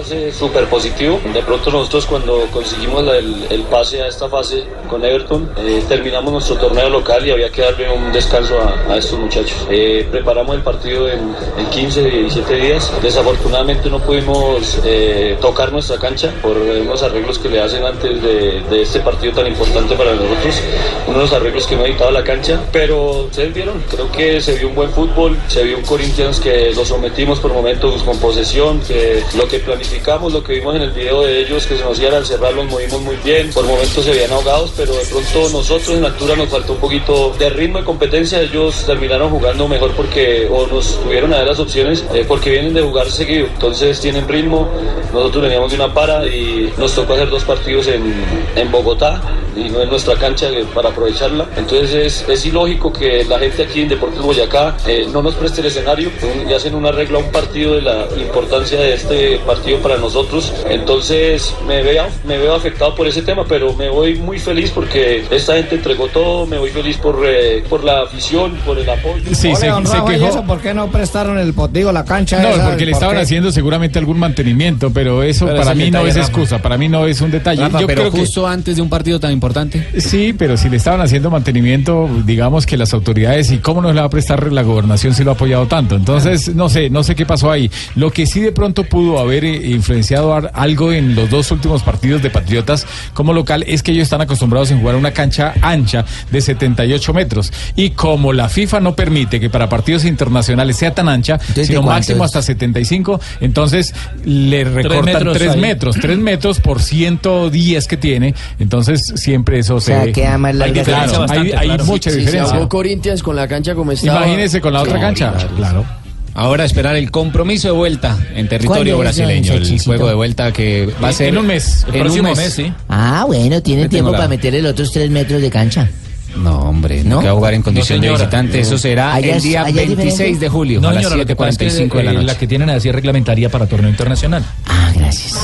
[0.02, 1.20] Balance súper positivo.
[1.34, 6.32] De pronto nosotros cuando conseguimos el, el pase a esta fase con Everton, eh, terminamos
[6.32, 9.68] nuestro torneo local y había que darle un descanso a, a estos muchachos.
[9.70, 12.92] Eh, preparamos el partido en, en 15, 17 días.
[13.02, 18.62] Desafortunadamente no pudimos eh, tocar nuestra cancha por unos arreglos que le hacen antes de,
[18.62, 20.62] de este partido tan importante para nosotros.
[21.08, 24.70] Unos arreglos que no ha editado la cancha, pero ustedes vieron, creo que se vio
[24.70, 29.24] un buen fútbol, se vio un Corinthians que lo sometimos por momentos con posesión, que
[29.36, 29.91] lo que planificamos,
[30.32, 32.66] lo que vimos en el video de ellos, que se nos iban al cerrar, los
[32.66, 36.36] movimos muy bien, por momentos se veían ahogados, pero de pronto nosotros en la altura
[36.36, 41.02] nos faltó un poquito de ritmo y competencia, ellos terminaron jugando mejor porque, o nos
[41.02, 44.70] tuvieron a dar las opciones, eh, porque vienen de jugar seguido, entonces tienen ritmo,
[45.14, 48.14] nosotros veníamos de una para y nos tocó hacer dos partidos en,
[48.56, 49.22] en Bogotá
[49.56, 51.48] y no en nuestra cancha eh, para aprovecharla.
[51.58, 55.62] Entonces es, es ilógico que la gente aquí en Deportes Boyacá eh, no nos preste
[55.62, 56.12] el escenario.
[56.48, 60.54] Y hacen un arreglo a un partido de la importancia de este partido para nosotros.
[60.70, 65.24] Entonces me veo, me veo afectado por ese tema, pero me voy muy feliz porque
[65.32, 69.24] esta gente entregó todo, me voy feliz por, eh, por la afición, por el apoyo.
[69.34, 70.30] Sí, Ole, se, don se Rafa, ¿y quejó.
[70.30, 72.42] eso por qué no prestaron el digo, la cancha?
[72.42, 72.70] No, esa?
[72.70, 73.22] porque le ¿Por estaban qué?
[73.24, 76.28] haciendo seguramente algún mantenimiento, pero eso Pero para mí no es Rafa.
[76.28, 77.62] excusa, para mí no es un detalle.
[77.64, 79.88] Rafa, Yo pero creo que- justo antes de un partido tan importante.
[79.98, 84.00] Sí, pero si le estaban haciendo mantenimiento, digamos que las autoridades, y cómo no le
[84.02, 85.96] va a prestar la gobernación si lo ha apoyado tanto.
[85.96, 87.70] Entonces, no sé, no sé qué pasó ahí.
[87.96, 92.22] Lo que sí de pronto pudo haber eh, influenciado algo en los dos últimos partidos
[92.22, 96.42] de Patriotas como local es que ellos están acostumbrados en jugar una cancha ancha de
[96.42, 97.52] 78 metros.
[97.76, 101.82] Y como la FIFA no permite que para partidos internacionales sea tan ancha, ¿de sino
[101.82, 102.30] máximo es?
[102.30, 103.94] hasta 75, entonces
[104.26, 105.60] le recortan metros 3 ahí.
[105.62, 108.34] metros, 3 metros por 110 que tiene.
[108.60, 110.12] Entonces, siempre eso se sea, ve.
[110.12, 111.86] queda más larga Hay, claro, hay, bastante, hay claro.
[111.86, 112.56] mucha Si se diferencia.
[112.56, 114.20] ahogó Corinthians con la cancha como estaba.
[114.26, 115.34] Imagínese con la otra Sí, cancha.
[115.56, 115.86] claro.
[116.34, 119.54] Ahora esperar el compromiso de vuelta en territorio ¿Cuándo es, brasileño.
[119.54, 121.86] El juego de vuelta que va a En- ser en un mes.
[121.88, 122.38] El en un próximo mes.
[122.38, 122.74] mes, sí.
[122.88, 125.90] Ah, bueno, tengo tiempo la- para meterle los otros tres metros de cancha.
[126.38, 127.20] No, hombre, no, No.
[127.20, 128.60] que va a jugar en condición No, de visitante.
[128.62, 130.40] Eso será Allá el día allá es 26 diferente.
[130.46, 132.14] de julio No, a las señora, lo que pasa es que, 7.45 de la eh,
[132.14, 132.26] noche.
[132.28, 134.46] La que tienen así es reglamentaria para torneo internacional.
[134.66, 135.36] Ah, gracias.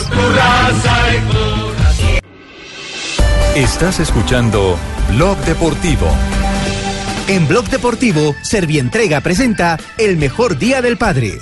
[3.55, 4.77] Estás escuchando
[5.13, 6.07] Blog Deportivo.
[7.28, 11.34] En Blog Deportivo, Servientrega presenta El mejor día del padre.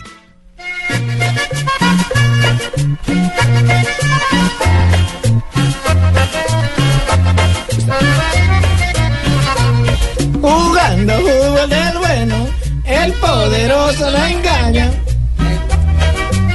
[10.41, 12.47] Jugando fútbol del bueno,
[12.85, 14.91] el poderoso lo engaña.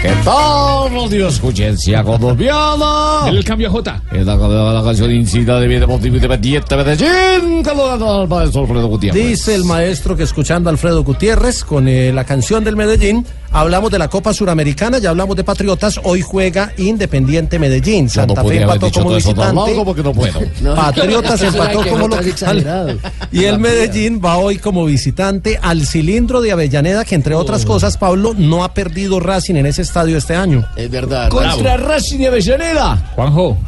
[0.02, 3.28] ¿Qué tal, radio escuchencia colombiana?
[3.28, 4.02] El cambio J.
[4.10, 7.62] Esta canción la canción insignia de mi deportivo independiente Medellín.
[7.62, 9.26] Saludando al maestro Alfredo Gutiérrez.
[9.26, 13.90] Dice el maestro que escuchando a Alfredo Gutiérrez con eh, la canción del Medellín, hablamos
[13.90, 18.08] de la Copa Suramericana, ya hablamos de Patriotas, hoy juega Independiente Medellín.
[18.08, 19.74] Yo no Santa Fe empató como eso visitante.
[19.74, 20.40] no puedo.
[20.60, 20.74] No.
[20.74, 22.98] Patriotas empató como local.
[23.32, 27.96] Y el Medellín va hoy como visitante al cilindro de Avellaneda, que entre otras cosas,
[27.96, 30.66] Pablo, no ha perdido Racing en ese estadio este año.
[30.76, 31.28] Es verdad.
[31.28, 33.12] Contra Racing y Avellaneda.
[33.14, 33.58] Juanjo.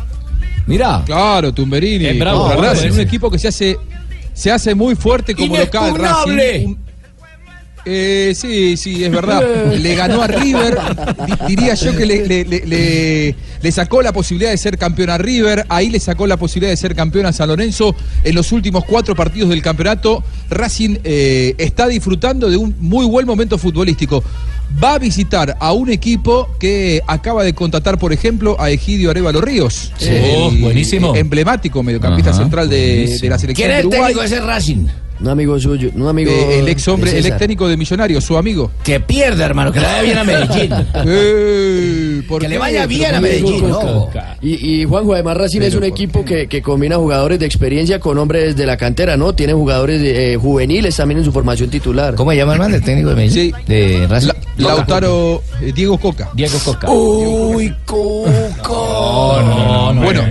[0.67, 1.03] Mira.
[1.05, 2.07] Claro, Tumberini.
[2.07, 2.95] Es bravo, Racing, ese.
[2.95, 3.77] un equipo que se hace
[4.35, 5.95] se hace muy fuerte como local.
[5.97, 6.67] Racing.
[6.67, 6.92] Un-
[7.85, 9.43] eh, sí, sí, es verdad.
[9.75, 10.79] Le ganó a River.
[11.27, 15.11] Di- diría yo que le, le- le- le- le sacó la posibilidad de ser campeón
[15.11, 15.67] a River.
[15.69, 17.95] Ahí le sacó la posibilidad de ser campeón a San Lorenzo.
[18.25, 23.27] En los últimos cuatro partidos del campeonato, Racing eh, está disfrutando de un muy buen
[23.27, 24.23] momento futbolístico.
[24.83, 29.41] Va a visitar a un equipo que acaba de contratar, por ejemplo, a Egidio Arevalo
[29.43, 29.93] Ríos.
[29.99, 30.07] Sí.
[30.09, 31.15] El Oh, buenísimo.
[31.15, 34.87] Emblemático mediocampista Ajá, central de, la selección ¿Quién es el técnico de ese Racing?
[35.23, 36.33] Un amigo suyo, un amigo.
[36.33, 38.73] Eh, el ex hombre, el ex técnico de Millonarios, su amigo.
[38.83, 40.73] Que pierda, hermano, que le vaya bien a Medellín.
[41.07, 44.37] Eh, ¿por Que le vaya bien a Medellín, Coca.
[44.41, 44.49] ¿no?
[44.49, 48.19] Y, y Juanjo, además Racing es un equipo que, que combina jugadores de experiencia con
[48.19, 49.33] hombres de la cantera, ¿no?
[49.35, 52.15] Tiene jugadores eh, juveniles también en su formación titular.
[52.17, 53.55] ¿Cómo se llama, hermano, el técnico de Medellín?
[53.55, 53.63] Sí.
[53.69, 54.29] De Racing.
[54.57, 56.31] La- Lautaro, eh, Diego Coca.
[56.35, 56.91] Diego Coca.
[56.91, 59.39] Uy, Coco.
[59.41, 60.23] no, no, Bueno,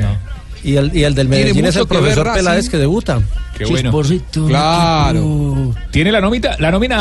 [0.64, 2.34] Y el, y el del Medellín es el profesor.
[2.34, 3.22] Peláez que debuta.
[3.66, 3.92] Qué bueno.
[4.48, 5.74] Claro.
[5.92, 6.56] ¿Tiene la nómina?
[6.60, 6.98] La nómina.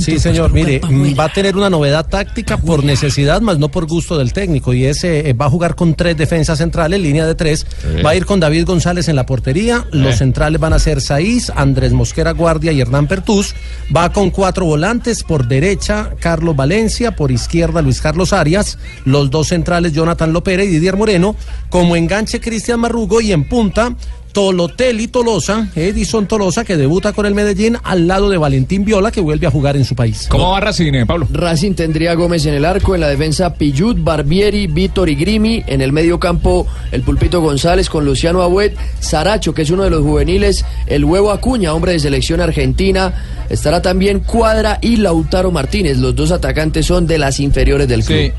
[0.00, 0.80] Sí, señor, mire,
[1.18, 4.72] va a tener una novedad táctica por necesidad, más no por gusto del técnico.
[4.74, 7.66] Y ese eh, va a jugar con tres defensas centrales, línea de tres.
[8.04, 9.84] Va a ir con David González en la portería.
[9.92, 10.18] Los Eh.
[10.18, 13.54] centrales van a ser Saiz, Andrés Mosquera Guardia y Hernán Pertús.
[13.94, 18.78] Va con cuatro volantes, por derecha Carlos Valencia, por izquierda Luis Carlos Arias.
[19.04, 21.36] Los dos centrales Jonathan Lopera y Didier Moreno.
[21.68, 23.94] Como enganche Cristian Marrugo y en punta.
[24.32, 29.10] Tolotel y Tolosa, Edison Tolosa, que debuta con el Medellín al lado de Valentín Viola,
[29.10, 30.26] que vuelve a jugar en su país.
[30.28, 31.26] ¿Cómo va Racing, eh, Pablo?
[31.30, 35.62] Racing tendría a Gómez en el arco, en la defensa Pillut, Barbieri, Víctor y Grimi,
[35.66, 39.90] en el medio campo el Pulpito González con Luciano Abuet, Saracho, que es uno de
[39.90, 45.98] los juveniles, el Huevo Acuña, hombre de selección argentina, estará también Cuadra y Lautaro Martínez,
[45.98, 48.18] los dos atacantes son de las inferiores del club.
[48.18, 48.32] Sí.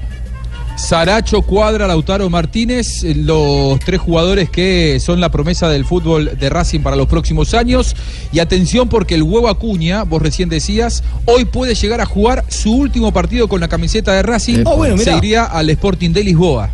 [0.78, 6.49] Saracho, Cuadra, Lautaro Martínez, eh, los tres jugadores que son la promesa del fútbol de
[6.49, 7.95] Racing para los próximos años.
[8.32, 12.74] Y atención porque el huevo Acuña, vos recién decías, hoy puede llegar a jugar su
[12.74, 14.63] último partido con la camiseta de Racing.
[14.65, 15.11] Ah, bueno, mira.
[15.11, 16.69] Se iría al Sporting de Lisboa.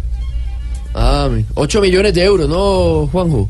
[0.93, 3.49] Ah, 8 millones de euros, ¿no, Juanjo?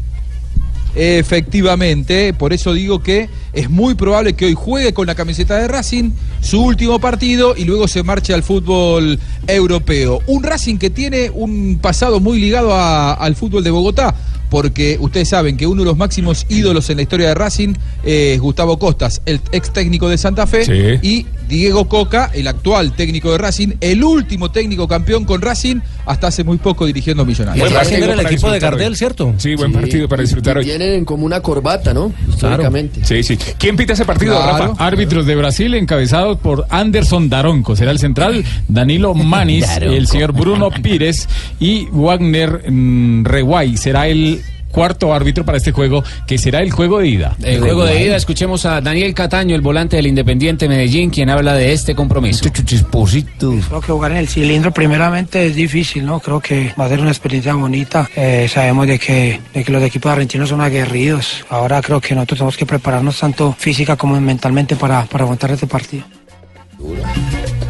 [0.99, 5.67] Efectivamente, por eso digo que es muy probable que hoy juegue con la camiseta de
[5.67, 6.09] Racing
[6.41, 10.23] su último partido y luego se marche al fútbol europeo.
[10.25, 14.15] Un Racing que tiene un pasado muy ligado al fútbol de Bogotá,
[14.49, 17.73] porque ustedes saben que uno de los máximos ídolos en la historia de Racing
[18.03, 21.07] es Gustavo Costas, el ex técnico de Santa Fe, Sí.
[21.07, 26.27] y Diego Coca, el actual técnico de Racing, el último técnico campeón con Racing hasta
[26.27, 27.69] hace muy poco dirigiendo a Millonarios.
[27.69, 28.95] Buen Racing era el equipo de Gardel, hoy.
[28.95, 29.33] ¿cierto?
[29.37, 30.65] Sí, buen Sí, partido para disfrutar y hoy.
[30.65, 32.11] Tienen como una corbata, ¿no?
[32.27, 32.99] Históricamente.
[33.03, 33.37] Sí, sí.
[33.57, 34.67] ¿Quién pita ese partido, Claro.
[34.69, 34.85] Rafa?
[34.85, 40.69] Árbitros de Brasil encabezados por Anderson Daronco, será el central, Danilo Manis, el señor Bruno
[40.69, 41.29] Pires
[41.61, 44.36] y Wagner mm, Reguay será el
[44.77, 47.35] cuarto árbitro para este juego, que será el juego de ida.
[47.41, 51.55] El juego de ida, escuchemos a Daniel Cataño, el volante del Independiente Medellín, quien habla
[51.55, 52.47] de este compromiso.
[52.47, 53.55] Chisposito.
[53.67, 56.19] Creo que jugar en el cilindro primeramente es difícil, ¿no?
[56.19, 58.07] Creo que va a ser una experiencia bonita.
[58.15, 61.43] Eh, sabemos de que, de que los equipos argentinos son aguerridos.
[61.49, 65.65] Ahora creo que nosotros tenemos que prepararnos tanto física como mentalmente para, para aguantar este
[65.65, 66.05] partido.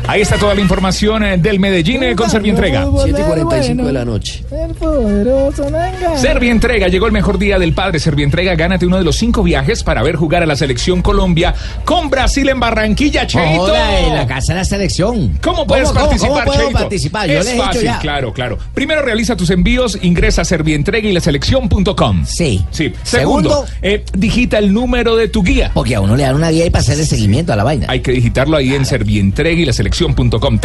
[0.08, 2.88] Ahí está toda la información eh, del Medellín eh, con Servientrega.
[3.04, 4.42] 7 y 45 de la noche.
[4.50, 6.18] El poderoso no engaña.
[6.18, 8.00] Servientrega, llegó el mejor día del padre.
[8.00, 11.54] Servientrega, gánate uno de los cinco viajes para ver jugar a la selección Colombia
[11.84, 13.64] con Brasil en Barranquilla, Cheito.
[13.64, 15.38] Joda, en la casa de la selección.
[15.42, 16.80] ¿Cómo puedes ¿Cómo, cómo, participar, cómo puedo Cheito?
[16.80, 17.28] participar?
[17.28, 18.00] Yo es les he dicho fácil, ya.
[18.00, 18.58] claro, claro.
[18.74, 22.26] Primero realiza tus envíos, ingresa a Servientrega y la selección.com.
[22.26, 22.64] Sí.
[22.72, 22.94] Sí.
[23.04, 25.72] Segundo, Segundo, eh, digita el número de tu guía.
[25.74, 27.88] Porque a uno le dan una guía y para hacerle seguimiento a la vaina.
[27.90, 29.97] Hay que digitarlo ahí en Servientrega y la selección.com.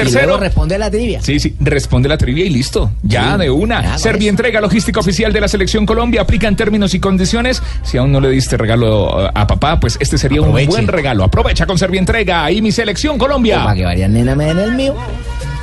[0.04, 1.20] Tercero, luego responde la trivia.
[1.22, 2.90] Sí, sí, responde la trivia y listo.
[3.02, 3.98] Ya Sí, de una.
[3.98, 7.62] Servientrega, logística oficial de la Selección Colombia, aplican términos y condiciones.
[7.82, 10.68] Si aún no le diste regalo eh, a papá, pues este sería Aproveche.
[10.68, 11.24] un buen regalo.
[11.24, 13.62] Aprovecha con Servientrega y mi Selección Colombia.
[13.64, 14.94] Para que varias nena me den el mío.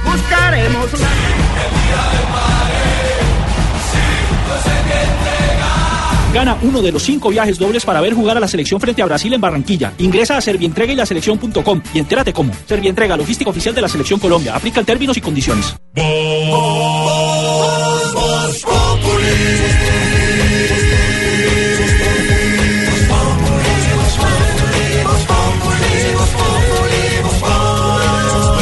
[0.05, 0.87] Buscaremos
[6.33, 9.05] Gana uno de los cinco viajes dobles para ver jugar a la selección frente a
[9.05, 9.93] Brasil en Barranquilla.
[9.97, 12.53] Ingresa a Servientrega y la selección.com y entérate cómo.
[12.67, 14.55] Servientrega, logística oficial de la selección Colombia.
[14.55, 15.75] Aplica términos y condiciones.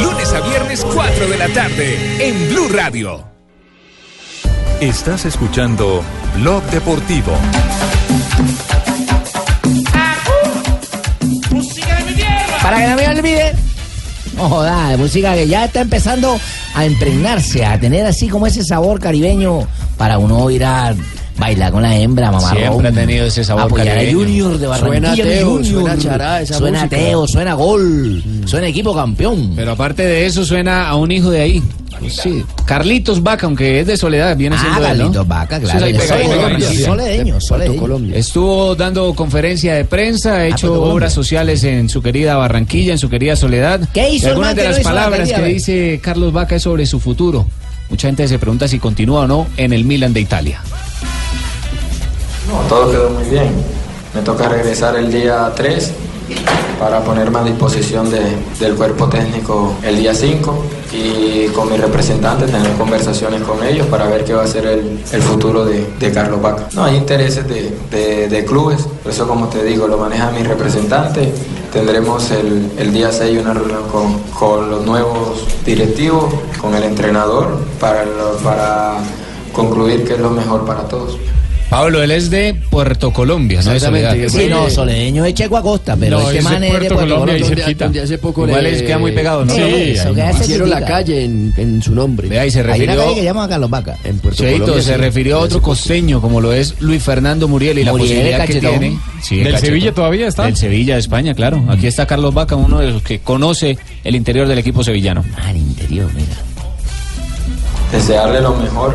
[0.02, 3.37] Lunes a viernes, 4 de la tarde, en Blue Radio.
[4.80, 6.04] Estás escuchando
[6.36, 7.32] Blog Deportivo.
[12.62, 13.54] Para que no me olvide.
[14.36, 16.38] No joda, música que ya está empezando
[16.74, 19.66] a impregnarse, a tener así como ese sabor caribeño
[19.96, 20.94] para uno ir a
[21.38, 22.50] bailar con la hembra, mamá.
[22.50, 24.12] Siempre ha tenido ese sabor Apoyar a.
[24.12, 25.14] Junior de Barranquilla.
[25.14, 25.66] Suena Teo, Junior.
[25.82, 26.96] suena chará esa Suena música.
[26.96, 29.52] Teo, suena gol, suena equipo campeón.
[29.56, 31.62] Pero aparte de eso, suena a un hijo de ahí.
[32.10, 32.44] Sí.
[32.64, 34.80] Carlitos Vaca, aunque es de Soledad, viene Ah, siendo.
[34.82, 35.84] Carlitos Vaca, claro.
[35.86, 38.14] Sí, soledeño, soledeño, soledeño.
[38.14, 40.92] Estuvo dando conferencia de prensa, ha hecho Colombia.
[40.92, 43.80] obras sociales en su querida Barranquilla, en su querida Soledad.
[43.92, 47.46] ¿Qué hizo algunas de no las palabras que dice Carlos Vaca es sobre su futuro.
[47.90, 50.60] Mucha gente se pregunta si continúa o no en el Milan de Italia.
[52.68, 53.52] Todo quedó muy bien.
[54.14, 55.92] Me toca regresar el día 3
[56.78, 62.46] para ponerme a disposición de- del cuerpo técnico el día 5 y con mi representante
[62.46, 66.12] tener conversaciones con ellos para ver qué va a ser el, el futuro de, de
[66.12, 66.68] Carlos Vaca.
[66.74, 71.32] No, hay intereses de, de- clubes, por eso como te digo, lo maneja mi representante.
[71.72, 77.58] Tendremos el, el día 6 una reunión con, con los nuevos directivos, con el entrenador,
[77.78, 78.04] para,
[78.42, 78.94] para
[79.52, 81.18] concluir qué es lo mejor para todos.
[81.70, 83.78] Pablo, él es de Puerto Colombia, ¿no?
[83.78, 84.16] Soledad.
[84.28, 87.46] Sí, no, soledeño es Checo Acosta, pero No, este man es de Puerto Colombia, Colombia.
[87.64, 87.84] cerquita.
[87.84, 89.52] Donde hace poco Igual le- es- queda muy pegado, ¿no?
[89.54, 92.26] Sí, eso queda Hicieron la calle en, en su nombre.
[92.28, 92.96] Vea, y se Hay una refirió...
[93.02, 93.96] calle que llama a Carlos Vaca.
[94.04, 94.96] En Puerto Cheito, Colombia, se sí.
[94.98, 98.98] refirió a otro costeño como lo es Luis Fernando Muriel y la posibilidad que tiene.
[99.22, 99.66] Sí, ¿Del cachetón.
[99.66, 100.44] Sevilla todavía está?
[100.44, 101.62] Del Sevilla de España, claro.
[101.68, 105.22] Aquí está Carlos Vaca, uno de los que conoce el interior del equipo sevillano.
[105.44, 106.28] Al interior, mira.
[107.92, 108.94] desearle lo mejor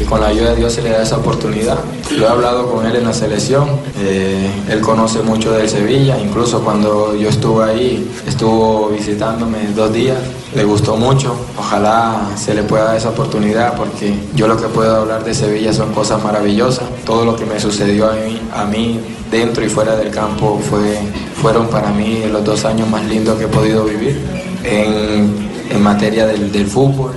[0.00, 1.78] y con la ayuda de Dios se le da esa oportunidad.
[2.16, 3.68] Lo he hablado con él en la selección,
[3.98, 10.18] eh, él conoce mucho del Sevilla, incluso cuando yo estuve ahí, estuvo visitándome dos días,
[10.54, 14.96] le gustó mucho, ojalá se le pueda dar esa oportunidad porque yo lo que puedo
[14.96, 19.00] hablar de Sevilla son cosas maravillosas, todo lo que me sucedió a mí, a mí
[19.30, 20.98] dentro y fuera del campo fue,
[21.40, 24.18] fueron para mí los dos años más lindos que he podido vivir.
[24.64, 27.12] En, en materia del fútbol,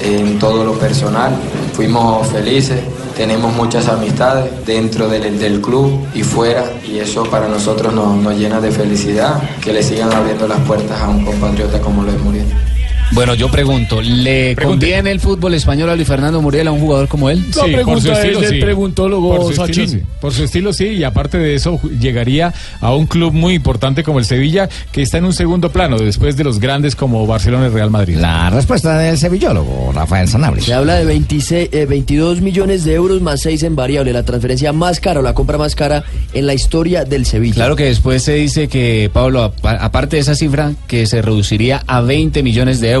[0.00, 1.32] en, todo lo personal.
[1.72, 2.80] Fuimos felices,
[3.16, 8.36] tenemos muchas amistades dentro del, del club y fuera, y eso para nosotros nos, nos
[8.36, 12.20] llena de felicidad, que le sigan abriendo las puertas a un compatriota como lo es
[12.20, 12.67] Muriel.
[13.12, 17.08] Bueno, yo pregunto, ¿le conviene el fútbol español a Luis Fernando Muriel a un jugador
[17.08, 17.42] como él?
[17.50, 18.60] Sí, por su estilo, sí.
[18.60, 20.02] preguntólogo Por su, estilo, sí.
[20.20, 24.18] Por su estilo, sí, y aparte de eso, llegaría a un club muy importante como
[24.18, 27.70] el Sevilla, que está en un segundo plano, después de los grandes como Barcelona y
[27.70, 28.16] Real Madrid.
[28.18, 30.62] La respuesta del sevillálogo, Rafael Sanabria.
[30.64, 34.72] Se habla de 26, eh, 22 millones de euros más 6 en variable, la transferencia
[34.72, 36.04] más cara o la compra más cara
[36.34, 37.54] en la historia del Sevilla.
[37.54, 41.82] Claro que después se dice que, Pablo, apa- aparte de esa cifra, que se reduciría
[41.86, 42.97] a 20 millones de euros.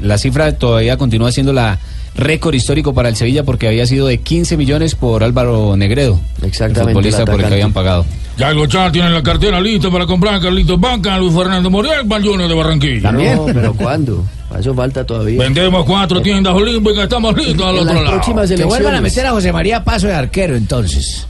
[0.00, 1.78] La cifra todavía continúa siendo la
[2.14, 6.90] récord histórico para el Sevilla porque había sido de 15 millones por Álvaro Negredo, Exactamente,
[6.90, 8.04] el futbolista el por el que habían pagado.
[8.36, 11.68] Ya el Gochar tiene la cartera lista para comprar a Carlitos Banca, a Luis Fernando
[11.80, 13.12] el Junior de Barranquilla.
[13.12, 14.24] No, pero ¿cuándo?
[14.58, 15.40] Eso falta todavía.
[15.40, 18.20] Vendemos cuatro tiendas olímpicas, estamos listos al otro lado.
[18.56, 21.26] Que vuelvan a meter a José María Paso de arquero, entonces.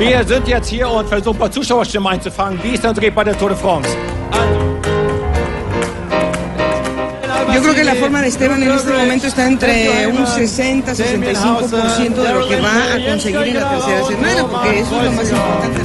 [0.00, 2.58] Wir sind jetzt hier und versuchen ein paar Zuschauerstimmen einzufangen.
[2.62, 3.86] Wie so geht bei der Tour de France.
[7.54, 12.32] Yo creo que la forma de Esteban en este momento está entre un 60-65% de
[12.32, 15.80] lo que va a conseguir en la tercera semana, porque eso es lo más importante.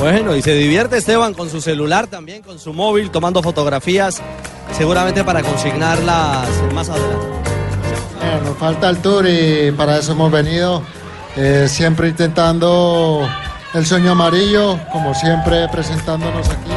[0.00, 4.20] Bueno, y se divierte Esteban con su celular también, con su móvil, tomando fotografías,
[4.76, 7.26] seguramente para consignarlas más adelante.
[8.22, 10.82] Eh, nos falta el tour y para eso hemos venido,
[11.36, 13.28] eh, siempre intentando
[13.74, 16.70] el sueño amarillo, como siempre presentándonos aquí.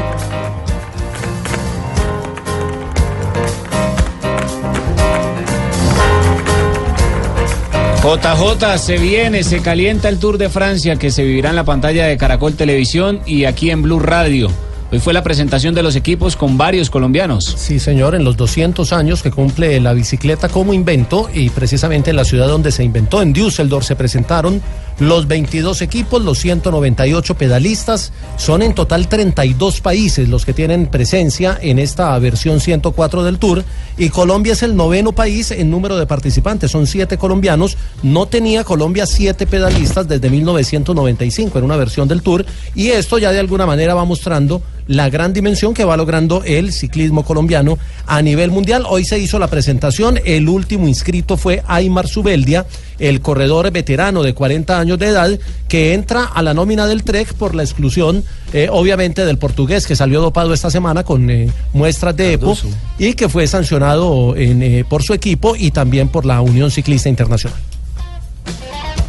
[8.03, 12.05] JJ, se viene, se calienta el Tour de Francia que se vivirá en la pantalla
[12.05, 14.49] de Caracol Televisión y aquí en Blue Radio.
[14.93, 17.45] Hoy fue la presentación de los equipos con varios colombianos.
[17.57, 22.15] Sí, señor, en los 200 años que cumple la bicicleta como invento y precisamente en
[22.15, 24.61] la ciudad donde se inventó, en Düsseldorf, se presentaron
[24.99, 28.13] los 22 equipos, los 198 pedalistas.
[28.37, 33.63] Son en total 32 países los que tienen presencia en esta versión 104 del Tour
[33.97, 36.69] y Colombia es el noveno país en número de participantes.
[36.69, 37.77] Son siete colombianos.
[38.03, 43.31] No tenía Colombia siete pedalistas desde 1995 en una versión del Tour y esto ya
[43.31, 48.21] de alguna manera va mostrando la gran dimensión que va logrando el ciclismo colombiano a
[48.21, 48.85] nivel mundial.
[48.87, 52.65] Hoy se hizo la presentación, el último inscrito fue Aymar Zubeldia,
[52.99, 57.33] el corredor veterano de 40 años de edad, que entra a la nómina del Trek
[57.33, 58.23] por la exclusión,
[58.53, 62.57] eh, obviamente, del portugués que salió dopado esta semana con eh, muestras de EPO
[62.99, 67.09] y que fue sancionado en, eh, por su equipo y también por la Unión Ciclista
[67.09, 67.59] Internacional.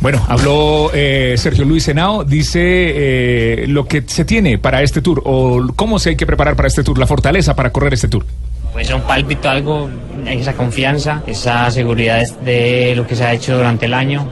[0.01, 5.23] Bueno, habló eh, Sergio Luis Senao, dice eh, lo que se tiene para este tour
[5.25, 8.25] o cómo se hay que preparar para este tour, la fortaleza para correr este tour.
[8.73, 9.89] Pues un pálpito, algo,
[10.27, 14.29] esa confianza, esa seguridad de lo que se ha hecho durante el año.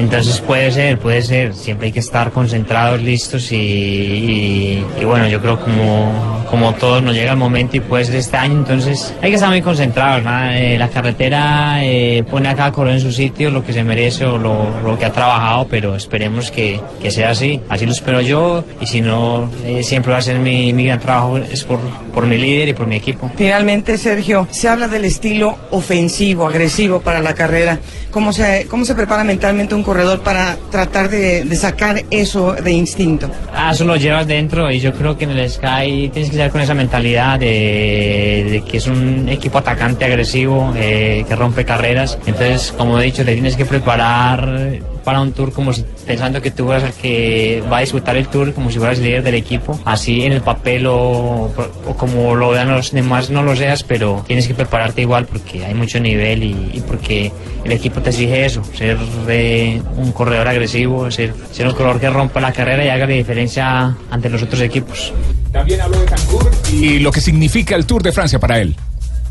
[0.00, 5.28] Entonces puede ser, puede ser, siempre hay que estar concentrados, listos y, y- y bueno,
[5.28, 9.14] yo creo como, como todos nos llega el momento y puede ser este año, entonces
[9.22, 10.50] hay que estar muy concentrados, ¿no?
[10.52, 14.24] Eh, la carretera eh, pone a cada corredor en su sitio lo que se merece
[14.24, 18.20] o lo, lo que ha trabajado, pero esperemos que, que sea así, así lo espero
[18.20, 21.78] yo y si no, eh, siempre va a ser mi, mi gran trabajo, es por,
[22.14, 23.30] por mi líder y por mi equipo.
[23.36, 27.78] Finalmente, Sergio, se habla del estilo ofensivo, agresivo para la carrera.
[28.10, 33.30] ¿Cómo se, cómo se prepara mentalmente un corredor para tratar de, sacar eso de instinto?
[33.54, 36.50] Ah, eso lo llevas dentro y yo creo que en el Sky tienes que llegar
[36.50, 42.18] con esa mentalidad de, de que es un equipo atacante agresivo eh, que rompe carreras.
[42.26, 44.80] Entonces, como he dicho, te tienes que preparar
[45.10, 48.28] para un tour como si pensando que tú eres el que va a disputar el
[48.28, 49.76] tour como si fueras el líder del equipo.
[49.84, 54.22] Así en el papel o, o como lo vean los demás no lo seas, pero
[54.24, 57.32] tienes que prepararte igual porque hay mucho nivel y, y porque
[57.64, 62.08] el equipo te exige eso, ser de un corredor agresivo, ser, ser un corredor que
[62.08, 65.12] rompa la carrera y haga la diferencia ante los otros equipos.
[65.50, 68.76] También habló de Cancún y lo que significa el Tour de Francia para él.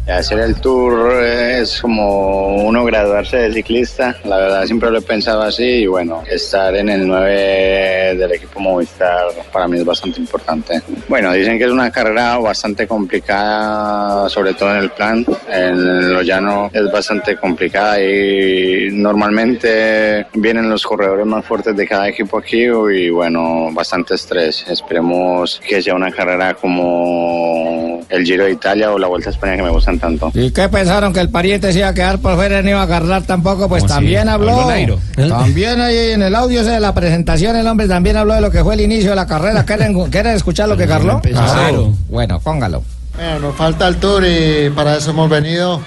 [0.08, 5.43] Hacer el tour es como uno graduarse de ciclista, la verdad siempre lo he pensado
[5.43, 10.82] así y bueno, estar en el 9 del equipo Movistar para mí es bastante importante.
[11.08, 16.22] Bueno, dicen que es una carrera bastante complicada, sobre todo en el plan, en lo
[16.24, 22.64] llano es bastante complicada y normalmente vienen los corredores más fuertes de cada equipo aquí
[22.64, 24.66] y bueno, bastante estrés.
[24.68, 29.56] Esperemos que sea una carrera como el Giro de Italia o la Vuelta a España
[29.56, 30.32] que me tanto.
[30.36, 32.82] ¿Y qué pensaron que el pariente se iba a quedar por fuera y no iba
[32.82, 33.68] a agarrar tampoco?
[33.68, 34.52] Pues también habló.
[34.52, 35.00] Habló Nairo.
[35.16, 38.52] También ahí en el audio ese de la presentación el hombre también habló de lo
[38.52, 39.64] que fue el inicio de la carrera.
[39.66, 41.22] ¿Quieren, quieren escuchar lo que Carló?
[41.22, 41.94] Claro.
[42.10, 42.84] Bueno, póngalo.
[43.16, 45.82] Bueno, nos falta el tour y para eso hemos venido,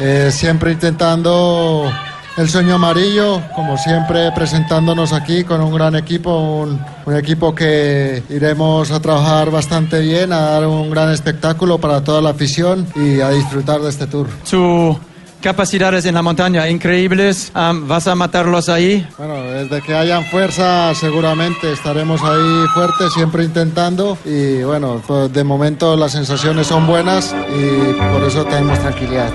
[0.00, 1.90] eh, siempre intentando
[2.36, 8.22] el sueño amarillo, como siempre presentándonos aquí con un gran equipo, un, un equipo que
[8.28, 13.20] iremos a trabajar bastante bien, a dar un gran espectáculo para toda la afición y
[13.20, 14.26] a disfrutar de este tour.
[14.42, 14.96] Sus
[15.44, 17.52] capacidades en la montaña increíbles.
[17.54, 19.06] ¿Vas a matarlos ahí?
[19.18, 25.44] Bueno, desde que hayan fuerza seguramente estaremos ahí fuertes, siempre intentando y bueno, pues de
[25.44, 29.30] momento las sensaciones son buenas y por eso tenemos tranquilidad.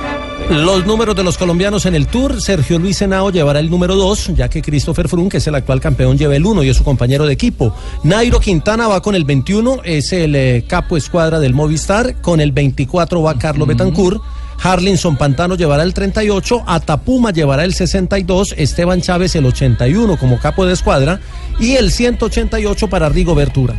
[0.50, 4.32] Los números de los colombianos en el Tour, Sergio Luis Senao llevará el número 2,
[4.36, 6.84] ya que Christopher Froome, que es el actual campeón, lleva el 1 y es su
[6.84, 7.76] compañero de equipo.
[8.04, 12.52] Nairo Quintana va con el 21, es el eh, capo escuadra del Movistar, con el
[12.52, 14.22] 24 va Carlos Betancourt.
[14.62, 20.66] Harlinson Pantano llevará el 38, Atapuma llevará el 62, Esteban Chávez el 81 como capo
[20.66, 21.22] de escuadra
[21.60, 23.76] y el 188 para Rigo Bertura.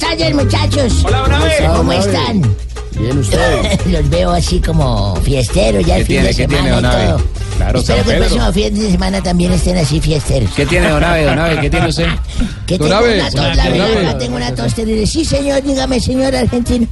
[0.00, 1.04] Tardes, muchachos.
[1.04, 1.56] Hola, Bonave.
[1.58, 1.98] ¿Cómo Bonave.
[1.98, 2.56] están?
[2.98, 3.80] Bien, usted.
[3.86, 7.08] Los veo así como fiesteros ya ¿Qué el fin tiene, de qué semana tiene, y
[7.08, 7.22] todo.
[7.56, 10.50] Claro, Espero que el próximo fin de semana también estén así fiesteros.
[10.56, 11.60] ¿Qué tiene, Donave, Donave?
[11.60, 12.06] ¿Qué tiene usted?
[12.66, 15.06] Que tengo una tos, la verdad, tengo una tos terrible.
[15.06, 16.86] Sí, señor, dígame, señor argentino.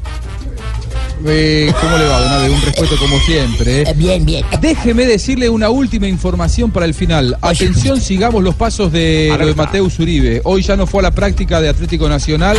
[1.26, 2.50] Eh, ¿Cómo le va, don Abe?
[2.50, 3.82] Un respeto como siempre.
[3.82, 3.94] ¿eh?
[3.96, 4.44] Bien, bien.
[4.60, 7.36] Déjeme decirle una última información para el final.
[7.40, 10.40] Atención, sigamos los pasos de lo de Mateus Uribe.
[10.44, 12.56] Hoy ya no fue a la práctica de Atlético Nacional.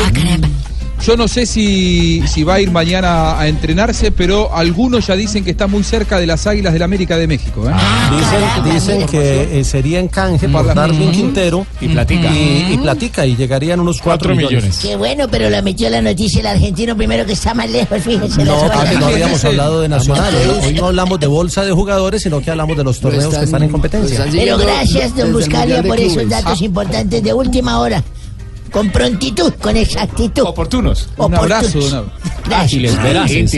[1.06, 5.44] Yo no sé si, si va a ir mañana a entrenarse, pero algunos ya dicen
[5.44, 7.68] que está muy cerca de las Águilas del América de México.
[7.68, 7.74] ¿eh?
[8.64, 10.74] Dicen, dicen que eh, sería en canje por.
[10.76, 12.30] Darwin Quintero Y platica.
[12.32, 14.80] y, y platica y llegarían unos 4 millones.
[14.82, 18.44] Qué bueno, pero la metió la noticia el argentino primero que está más lejos, fíjese.
[18.44, 18.68] No,
[19.00, 20.34] no habíamos hablado de Nacional.
[20.36, 23.46] Hoy- Hoy no hablamos de bolsa de jugadores, sino que hablamos de los torneos que
[23.46, 24.26] están en competencia.
[24.32, 28.04] Pero gracias, don Buscalia, por esos datos importantes de última hora.
[28.72, 30.44] Con prontitud, con exactitud.
[30.46, 31.10] Oportunos.
[31.18, 32.08] Un abrazo, don Abe.
[32.46, 33.04] Gracias.
[33.04, 33.56] veraces,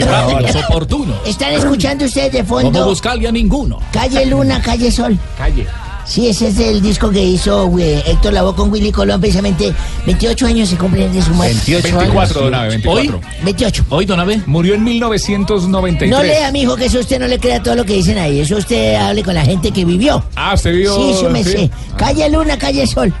[0.68, 1.16] oportunos.
[1.26, 2.72] Están escuchando ustedes de fondo.
[2.72, 3.78] Como Buscalia ninguno.
[3.92, 5.18] Calle Luna, Calle Sol.
[5.38, 5.66] Calle.
[6.04, 9.72] Sí, ese es el disco que hizo güey, Héctor Lavoe con Willy Colón, precisamente
[10.04, 11.80] 28 años se cumplen de su muerte.
[11.80, 13.20] 24, don Abe, 24.
[13.44, 13.84] 28.
[13.88, 14.42] Hoy, don Abe.
[14.46, 16.10] Murió en 1993.
[16.10, 18.40] No lea, mijo, que eso usted no le crea todo lo que dicen ahí.
[18.40, 20.24] Eso usted hable con la gente que vivió.
[20.34, 20.94] Ah, usted vio.
[20.94, 21.50] Sí, me sí.
[21.50, 21.70] sé.
[21.96, 23.12] Calle Luna, Calle Sol.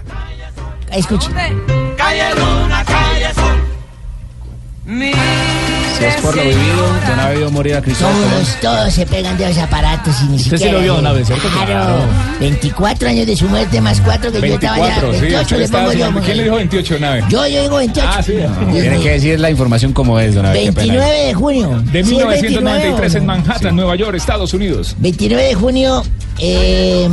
[0.90, 1.28] Escuche.
[2.12, 3.56] Calle Luna, calle Sol.
[4.84, 8.14] Mi Si es por lo vivido, don Abe morir a Cristóbal.
[8.14, 10.72] Todos, todos se pegan de los aparatos y ni Usted sí siquiera.
[10.72, 11.48] lo vio, don Abe, ¿cierto?
[11.48, 11.66] Claro.
[11.66, 11.98] Claro.
[12.40, 14.82] 24 años de su muerte más 4 que yo estaba ya.
[15.00, 15.20] 24, sí.
[15.20, 16.04] 28 usted le estaba pongo yo.
[16.04, 17.24] haciendo- ¿Quién le dijo 28, Nave?
[17.30, 18.08] Yo, yo digo 28.
[18.12, 18.32] Ah, sí.
[18.72, 20.64] Tiene que decir la información como es, don Abe.
[20.64, 20.92] qué pena.
[20.94, 21.68] 29 de junio.
[21.86, 23.26] De Sí, el 1993 en 29.
[23.26, 24.96] Manhattan, Nueva York, Estados Unidos.
[24.98, 26.02] 29 de junio.
[26.38, 27.08] Eh,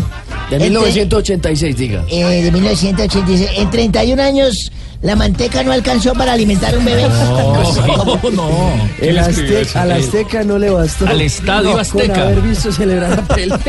[0.50, 2.04] De entre- 1986, diga.
[2.10, 3.50] eh, de 1986.
[3.56, 4.72] En 31 años,
[5.02, 7.08] la manteca no alcanzó para alimentar un bebé.
[7.08, 8.50] No, no.
[9.00, 11.08] El Azte- al Azteca no le bastó.
[11.08, 12.14] Al Estadio No, Azteca.
[12.14, 13.54] Con haber visto celebrar a Pelé.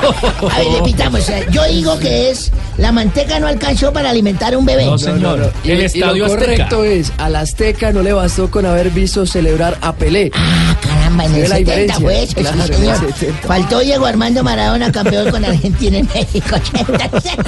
[0.00, 1.20] A ver, repitamos.
[1.50, 4.86] Yo digo que es la manteca no alcanzó para alimentar un bebé.
[4.86, 5.52] No, señor.
[5.62, 6.40] Y, El y Estadio lo Azteca.
[6.46, 10.30] correcto es, al Azteca no le bastó con haber visto celebrar a Pelé.
[10.34, 12.00] Ah, caramba, en ¿Sí el ve la 70 diferencia?
[12.00, 13.14] fue eso, sí, Claro, en el señor.
[13.18, 13.48] 70.
[13.48, 16.56] Faltó Diego Armando Maradona, campeón con Argentina y México.
[16.56, 17.34] 86.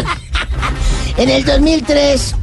[1.16, 2.34] en el 2003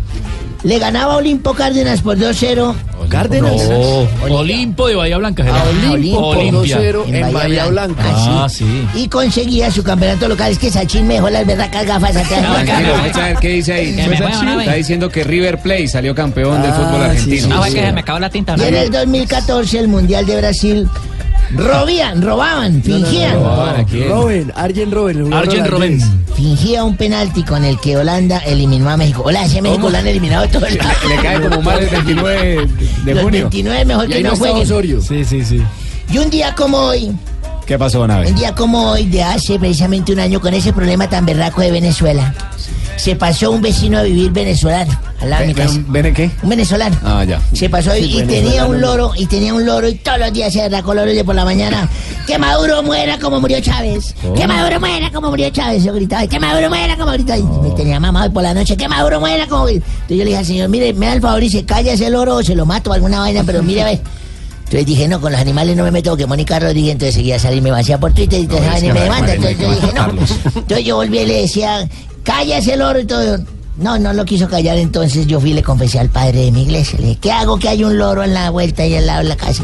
[0.63, 2.75] le ganaba Olimpo Cárdenas por 2-0.
[3.07, 3.53] Cárdenas.
[3.69, 4.35] No.
[4.35, 5.41] Olimpo de Bahía Blanca.
[5.43, 5.93] A Gerardo.
[5.93, 6.77] Olimpo por Olimpia.
[6.81, 8.03] 2-0 en Bahía Blanca.
[8.05, 8.85] Ah, sí.
[8.93, 10.51] Y conseguía su campeonato local.
[10.51, 12.41] Es que Sachín me dejó las verdacas gafas atrás.
[12.65, 13.93] Tranquilo, vamos a ver qué dice ahí.
[13.93, 14.63] Me Abe.
[14.63, 17.41] Está diciendo que River Plate salió campeón del Ah, fútbol argentino.
[17.47, 17.73] sí, Ah, sí.
[17.75, 18.55] que se me acabó la tinta.
[18.57, 20.89] Y en el 2014 el Mundial de Brasil
[21.55, 23.35] robían, robaban, fingían.
[24.09, 25.33] Robin, Arjen Robin.
[25.33, 26.03] Arjen holandés.
[26.35, 29.23] Fingía un penalti con el que Holanda eliminó a México.
[29.25, 32.67] Hola, ese México lo han eliminado todo el Le cae como mal el 29
[33.03, 33.39] de Los junio.
[33.41, 34.63] 29 mejor Y que ahí no jueguen.
[34.63, 35.01] Osorio.
[35.01, 35.61] Sí, sí, sí.
[36.11, 37.11] Y un día como hoy,
[37.65, 38.27] ¿Qué pasó, don Abe?
[38.29, 41.71] un día como hoy de hace precisamente un año con ese problema tan berraco de
[41.71, 42.33] Venezuela,
[42.99, 44.91] se pasó un vecino a vivir venezolano
[45.21, 45.77] al lado de mi ¿Ven- casa.
[45.79, 46.31] ven- ¿Ven en qué?
[46.43, 46.97] Un venezolano.
[47.03, 47.41] Ah, ya.
[47.53, 50.51] Se pasó Sí, y tenía un loro, y tenía un loro, y todos los días
[50.53, 51.89] se derracó loro y por la mañana.
[52.27, 54.13] Que Maduro muera como murió Chávez.
[54.35, 55.83] Que Maduro muera como murió Chávez.
[55.83, 57.39] Yo gritaba, que Maduro muera como gritaba.
[57.39, 60.25] Y me tenía mamado y por la noche, que Maduro muera como Entonces yo le
[60.25, 62.53] dije al señor, mire, me da el favor y se calla ese loro o se
[62.53, 64.01] lo mato alguna vaina, pero mire, ve.
[64.65, 67.39] Entonces dije, no, con los animales no me meto porque Mónica Rodríguez entonces seguía a
[67.39, 69.33] salir, me vacía por Twitter y No, y que me demanda.
[69.33, 70.09] Entonces yo que dije, no.
[70.59, 71.89] Entonces yo volví y le decía,
[72.29, 73.39] calla ese loro y todo.
[73.77, 76.63] No, no lo quiso callar, entonces yo fui y le confesé al padre de mi
[76.63, 76.99] iglesia.
[76.99, 79.29] Le dije, ¿qué hago que hay un loro en la vuelta y al lado de
[79.29, 79.63] la casa?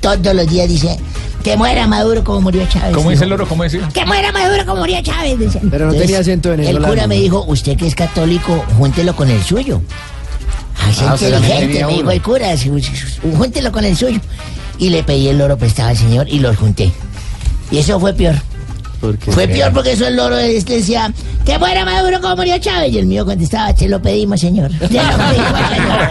[0.00, 0.98] Todos los días dice,
[1.42, 2.94] que muera Maduro como murió Chávez.
[2.94, 3.48] ¿Cómo dice el loro?
[3.48, 3.88] ¿Cómo decía?
[3.94, 5.36] Que muera Maduro como murió Chávez.
[5.70, 6.88] Pero no tenía acento El venezolano.
[6.88, 9.80] cura me dijo, usted que es católico, júntelo con el suyo.
[10.78, 12.46] Ah, es Ah, también inteligente, me dijo el cura,
[13.38, 14.20] júntelo con el suyo.
[14.78, 16.92] Y le pedí el loro prestado al señor y los junté.
[17.70, 18.34] Y eso fue peor.
[19.30, 21.12] Fue peor porque eso el loro este decía,
[21.44, 22.92] que muera Maduro como murió Chávez.
[22.92, 24.70] Y el mío contestaba, te lo pedimos, señor.
[24.78, 26.08] Te lo pedimos, señor.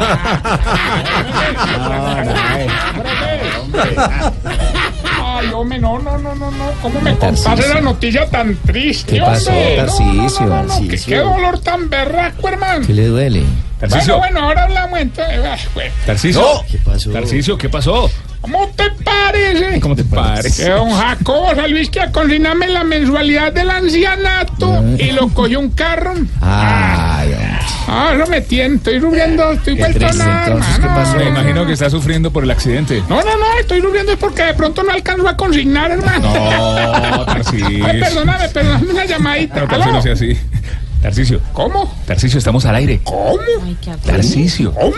[5.26, 6.66] Ay, hombre, no, no, no, no, no.
[6.82, 7.50] ¿Cómo me Tarcisio.
[7.50, 9.78] contaste esa noticia tan triste, ¿Qué pasó, hombre?
[9.78, 11.08] No, no, no, no, qué- Tarcisio.
[11.18, 12.86] Qué dolor tan berraco, hermano.
[12.86, 13.44] ¿Qué le duele?
[13.90, 14.18] Tarcisio.
[14.18, 15.40] Bueno, bueno, ahora hablamos entonces.
[15.44, 15.92] Ay, güey.
[16.06, 16.44] Tarcisio.
[16.70, 17.12] ¿Qué pasó?
[17.12, 18.10] Tarcisio, ¿qué pasó?
[18.42, 19.80] ¿Cómo te parece?
[19.80, 20.64] ¿Cómo te parece?
[20.66, 21.52] Que don Jacobo
[21.92, 26.14] que a consignarme la mensualidad del ancianato y lo cogió un carro.
[26.42, 27.34] Ay,
[27.88, 30.96] Ah, eso me tiene, estoy rubiendo, estoy vuelto nada, entonces, ¿qué hermano.
[31.04, 31.18] pasó?
[31.18, 33.04] Me imagino que está sufriendo por el accidente.
[33.10, 36.34] No, no, no, estoy rubiendo es porque de pronto no alcanzo a consignar, hermano.
[36.34, 37.86] No, Tarcisio.
[37.86, 39.56] Ay, perdóname, perdóname una llamadita.
[39.56, 39.94] No, Tarcisio, ¿Aló?
[39.94, 40.38] no sea así.
[41.04, 41.41] Tarcisio.
[41.51, 41.93] ¿Cómo?
[42.08, 43.01] Tarcisio, estamos al aire.
[43.04, 43.38] ¿Cómo?
[44.06, 44.74] Tarcisio.
[44.74, 44.93] ¿Cómo?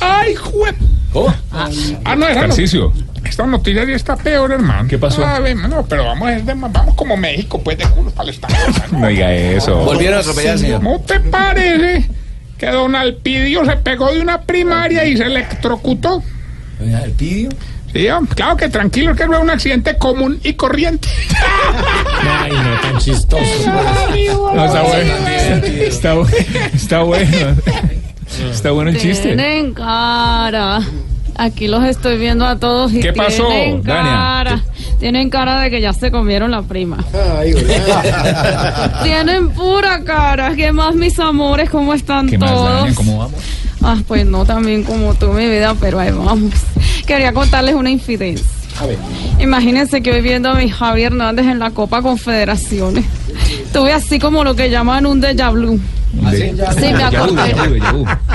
[0.00, 0.72] Ay, jue...
[1.12, 1.34] ¿Cómo?
[1.50, 2.48] Ah, no, esa no.
[2.48, 2.92] Tarcisio.
[3.24, 4.86] Esta noticia ya está peor, hermano.
[4.86, 5.24] ¿Qué pasó?
[5.24, 8.34] Ah, ve, no, pero vamos, es de- vamos como México, pues, de culo para el
[8.34, 8.54] estado.
[8.92, 9.76] No diga eso.
[9.78, 10.82] Volvieron a atropellar señor.
[10.82, 12.06] ¿No te parece
[12.58, 16.22] que don Alpidio se pegó de una primaria y se electrocutó?
[16.80, 17.48] ¿El pidio?
[17.94, 21.08] Sí, claro que tranquilo, que no es un accidente común y corriente.
[22.40, 23.44] Ay, no tan chistoso.
[24.54, 25.12] No, está bueno.
[25.86, 26.36] Está bueno.
[26.74, 27.56] Está bueno.
[28.50, 29.28] Está bueno el chiste.
[29.28, 30.80] Tienen cara.
[31.36, 34.12] Aquí los estoy viendo a todos y ¿Qué pasó, tienen Dania?
[34.12, 34.64] cara.
[34.98, 36.98] Tienen cara de que ya se comieron la prima.
[39.02, 40.54] Tienen pura cara.
[40.54, 41.70] ¿Qué más, mis amores?
[41.70, 42.74] ¿Cómo están ¿Qué más, todos?
[42.80, 42.94] Dania?
[42.94, 43.40] ¿Cómo vamos?
[43.82, 46.52] Ah, pues no también como tú, mi vida, pero ahí vamos.
[47.06, 48.46] Quería contarles una infidencia.
[48.80, 48.98] A ver.
[49.38, 53.04] Imagínense que hoy viendo a mi Javi Hernández en la Copa Confederaciones,
[53.72, 55.78] tuve así como lo que llaman un déjà vu.
[56.32, 57.54] Sí, me acordé.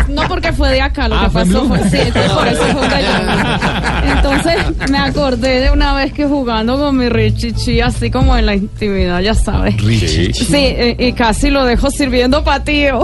[0.09, 2.81] No porque fue de acá, lo Ah, que pasó fue, sí, entonces por eso fue
[2.81, 4.15] un déjà.
[4.17, 8.55] Entonces me acordé de una vez que jugando con mi Richichi, así como en la
[8.55, 9.81] intimidad, ya sabes.
[9.81, 10.33] Richie.
[10.33, 13.03] Sí, y, y casi lo dejo sirviendo patío.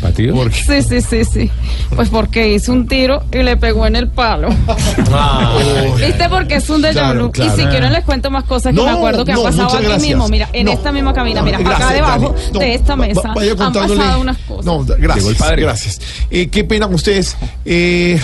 [0.00, 0.34] ¿Patido?
[0.36, 1.50] ¿Por Sí, sí, sí, sí.
[1.96, 4.48] Pues porque hizo un tiro y le pegó en el palo.
[5.98, 6.28] ¿Viste?
[6.28, 7.32] Porque es un déjà Claro, vu.
[7.32, 7.52] claro.
[7.52, 9.76] Y si quieren les cuento más cosas que No, me acuerdo que no, han pasado
[9.76, 10.02] aquí gracias.
[10.02, 10.28] mismo.
[10.28, 10.72] Mira, en No.
[10.72, 14.64] esta misma cabina, mira, Gracias, acá debajo de esta mesa han pasado unas cosas.
[14.64, 15.34] No, Llegó el gracias.
[15.34, 15.62] padre.
[15.62, 16.00] Gracias.
[16.30, 17.36] Eh, qué pena con ustedes.
[17.64, 18.20] Eh,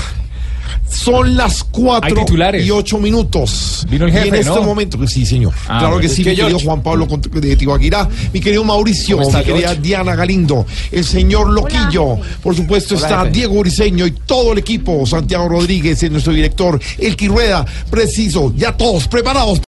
[0.89, 2.65] son las Hay cuatro titulares.
[2.65, 3.86] y ocho minutos.
[3.91, 4.62] Vino el jefe, Y en este ¿no?
[4.62, 5.53] momento, sí, señor.
[5.69, 6.65] Ah, claro que sí, mi querido George.
[6.66, 9.82] Juan Pablo de Tibaquirá, mi querido Mauricio, ¿Cómo está, mi querida George?
[9.82, 13.31] Diana Galindo, el señor Loquillo, por supuesto Hola, está jefe.
[13.32, 19.09] Diego Briseño y todo el equipo, Santiago Rodríguez, nuestro director, el Rueda, preciso, ya todos
[19.09, 19.61] preparados.